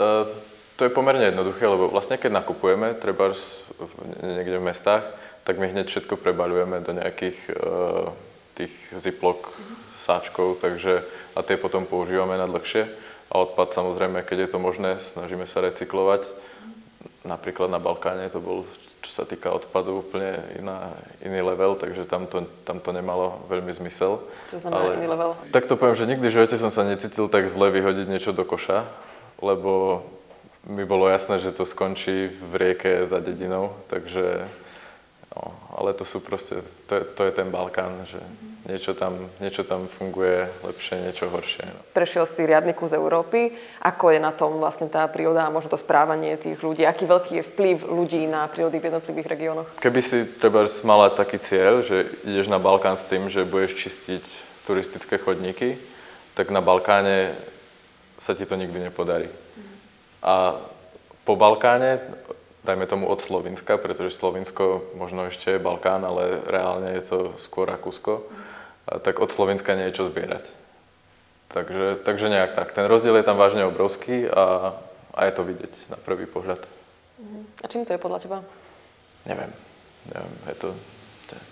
[0.74, 3.38] to je pomerne jednoduché, lebo vlastne keď nakupujeme, treba
[4.26, 5.05] niekde v mestách,
[5.45, 7.53] tak my hneď všetko prebaľujeme do nejakých e,
[8.57, 9.53] tých ziplock
[10.01, 11.05] sáčkov, takže
[11.38, 12.89] a tie potom používame na dlhšie.
[13.30, 16.26] A odpad samozrejme, keď je to možné, snažíme sa recyklovať.
[17.22, 18.66] Napríklad na Balkáne to bol
[18.99, 20.93] čo sa týka odpadu, úplne iná,
[21.23, 24.23] iný level, takže tam to, tam to nemalo veľmi zmysel.
[24.51, 25.31] Čo znamená Ale, iný level?
[25.55, 28.43] Tak to poviem, že nikdy v živote som sa necítil tak zle vyhodiť niečo do
[28.43, 28.83] koša,
[29.39, 30.03] lebo
[30.67, 34.47] mi bolo jasné, že to skončí v rieke za dedinou, takže
[35.35, 38.17] No, ale to sú proste, to je, to je ten Balkán, že
[38.70, 41.65] niečo tam, niečo tam funguje lepšie, niečo horšie.
[41.65, 41.82] No.
[41.97, 43.57] Prešiel si riadny kus Európy.
[43.82, 46.86] Ako je na tom vlastne tá príroda a možno to správanie tých ľudí?
[46.86, 49.67] Aký veľký je vplyv ľudí na prírody v jednotlivých regiónoch?
[49.82, 54.24] Keby si treba mala taký cieľ, že ideš na Balkán s tým, že budeš čistiť
[54.70, 55.82] turistické chodníky,
[56.38, 57.34] tak na Balkáne
[58.22, 59.34] sa ti to nikdy nepodarí.
[60.22, 60.61] A
[61.26, 61.97] po Balkáne
[62.63, 67.65] dajme tomu od Slovenska, pretože Slovinsko možno ešte je Balkán, ale reálne je to skôr
[67.65, 68.28] Rakúsko,
[68.97, 70.41] tak od Slovenska niečo zbierať.
[71.49, 72.73] Takže, takže nejak tak.
[72.73, 74.73] Ten rozdiel je tam vážne obrovský a,
[75.13, 76.61] a je to vidieť na prvý pohľad.
[77.61, 78.37] A čím to je podľa teba?
[79.25, 79.51] Neviem.
[80.09, 80.69] Neviem, je to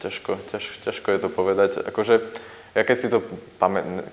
[0.01, 1.71] ťažko, ťaž, ťažko je to povedať.
[1.85, 2.21] Akože,
[2.77, 3.19] ja keď si to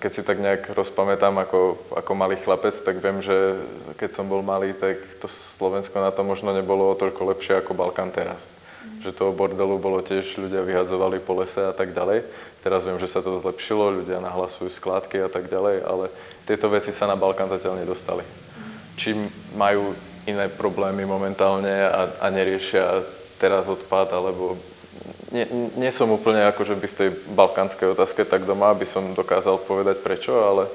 [0.00, 3.60] keď si tak nejak rozpamätám ako, ako malý chlapec, tak viem, že
[4.00, 7.76] keď som bol malý, tak to Slovensko na to možno nebolo o toľko lepšie ako
[7.76, 8.63] Balkán teraz.
[9.04, 12.24] Že toho bordelu bolo tiež, ľudia vyhadzovali po lese a tak ďalej.
[12.64, 16.04] Teraz viem, že sa to zlepšilo, ľudia nahlasujú skládky a tak ďalej, ale
[16.48, 18.24] tieto veci sa na Balkán zatiaľ nedostali.
[18.96, 19.12] Či
[19.52, 19.92] majú
[20.24, 23.04] iné problémy momentálne a, a neriešia
[23.36, 24.56] teraz odpad, alebo
[25.34, 29.18] nie, nie som úplne ako, že by v tej balkánskej otázke tak doma, aby som
[29.18, 30.70] dokázal povedať prečo, ale,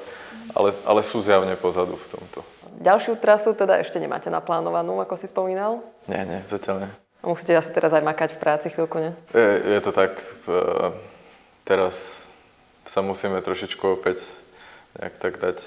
[0.51, 2.39] ale, ale sú zjavne pozadu v tomto.
[2.79, 5.83] Ďalšiu trasu teda ešte nemáte naplánovanú, ako si spomínal?
[6.11, 6.91] Nie, nie, zatiaľ nie.
[7.19, 9.11] Musíte asi teraz aj makať v práci chvíľku, nie?
[9.35, 10.15] Je, je to tak.
[11.67, 12.25] Teraz
[12.87, 14.23] sa musíme trošičku opäť
[14.97, 15.57] nejak tak dať,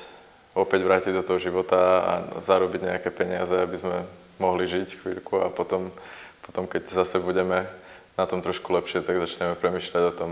[0.57, 4.09] opäť vrátiť do toho života a zarobiť nejaké peniaze, aby sme
[4.41, 5.93] mohli žiť chvíľku a potom,
[6.43, 7.69] potom keď zase budeme
[8.19, 10.31] na tom trošku lepšie, tak začneme premyšľať o tom,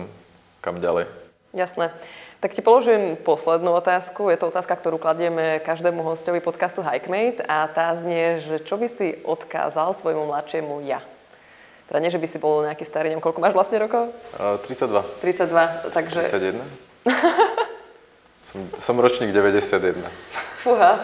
[0.65, 1.07] kam ďalej.
[1.55, 1.95] Jasné.
[2.41, 4.33] Tak ti položím poslednú otázku.
[4.33, 8.89] Je to otázka, ktorú kladieme každému hostovi podcastu Hikemates a tá znie, že čo by
[8.89, 11.05] si odkázal svojmu mladšiemu ja?
[11.93, 14.17] Teda nie, že by si bol nejaký starý, neviem, koľko máš vlastne rokov?
[14.41, 15.21] Uh, 32.
[15.21, 16.21] 32, takže...
[16.33, 16.65] 31?
[18.49, 20.01] som, som ročník 91.
[20.65, 20.97] Fúha,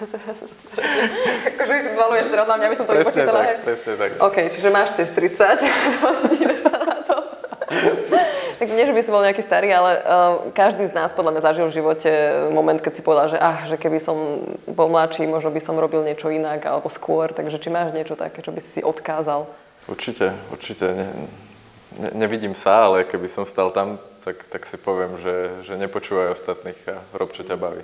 [1.54, 3.40] akože zvaluješ teraz na mňa, aby som to presne vypočítala.
[3.46, 4.10] Tak, presne tak.
[4.26, 5.54] OK, čiže máš cez 30,
[6.66, 6.79] sa na to.
[8.60, 11.42] Tak nie, že by si bol nejaký starý, ale uh, každý z nás podľa mňa
[11.48, 12.12] zažil v živote
[12.52, 16.04] moment, keď si povedal, že, ah, že keby som bol mladší, možno by som robil
[16.04, 17.32] niečo inak alebo skôr.
[17.32, 19.48] Takže či máš niečo také, čo by si odkázal?
[19.88, 20.92] Určite, určite.
[20.92, 21.08] Ne,
[22.04, 26.36] ne, nevidím sa, ale keby som stal tam, tak, tak si poviem, že, že nepočúvaj
[26.36, 27.80] ostatných a rob, čo ťa baví.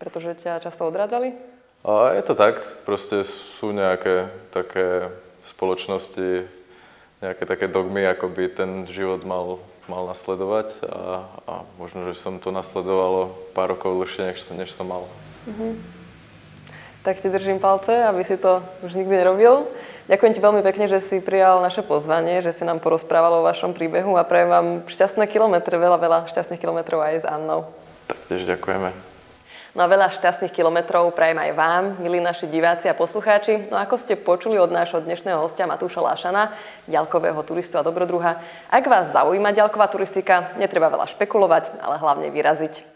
[0.00, 1.36] Pretože ťa často odrádzali?
[1.84, 5.12] A je to tak, proste sú nejaké také
[5.44, 6.55] spoločnosti,
[7.20, 12.36] nejaké také dogmy, ako by ten život mal, mal nasledovať a, a možno, že som
[12.36, 15.08] to nasledovalo pár rokov dlhšie, než, než som mal.
[15.48, 15.72] Mm-hmm.
[17.06, 19.70] Tak ti držím palce, aby si to už nikdy nerobil.
[20.06, 23.74] Ďakujem ti veľmi pekne, že si prijal naše pozvanie, že si nám porozprával o vašom
[23.74, 27.70] príbehu a prajem vám šťastné kilometre, veľa, veľa šťastných kilometrov aj s Annou.
[28.06, 29.15] Tak tiež ďakujeme.
[29.76, 33.68] No a veľa šťastných kilometrov prajem aj vám, milí naši diváci a poslucháči.
[33.68, 36.56] No ako ste počuli od nášho dnešného hostia Matúša Lášana,
[36.88, 38.40] ďalkového turistu a dobrodruha,
[38.72, 42.95] ak vás zaujíma ďalková turistika, netreba veľa špekulovať, ale hlavne vyraziť.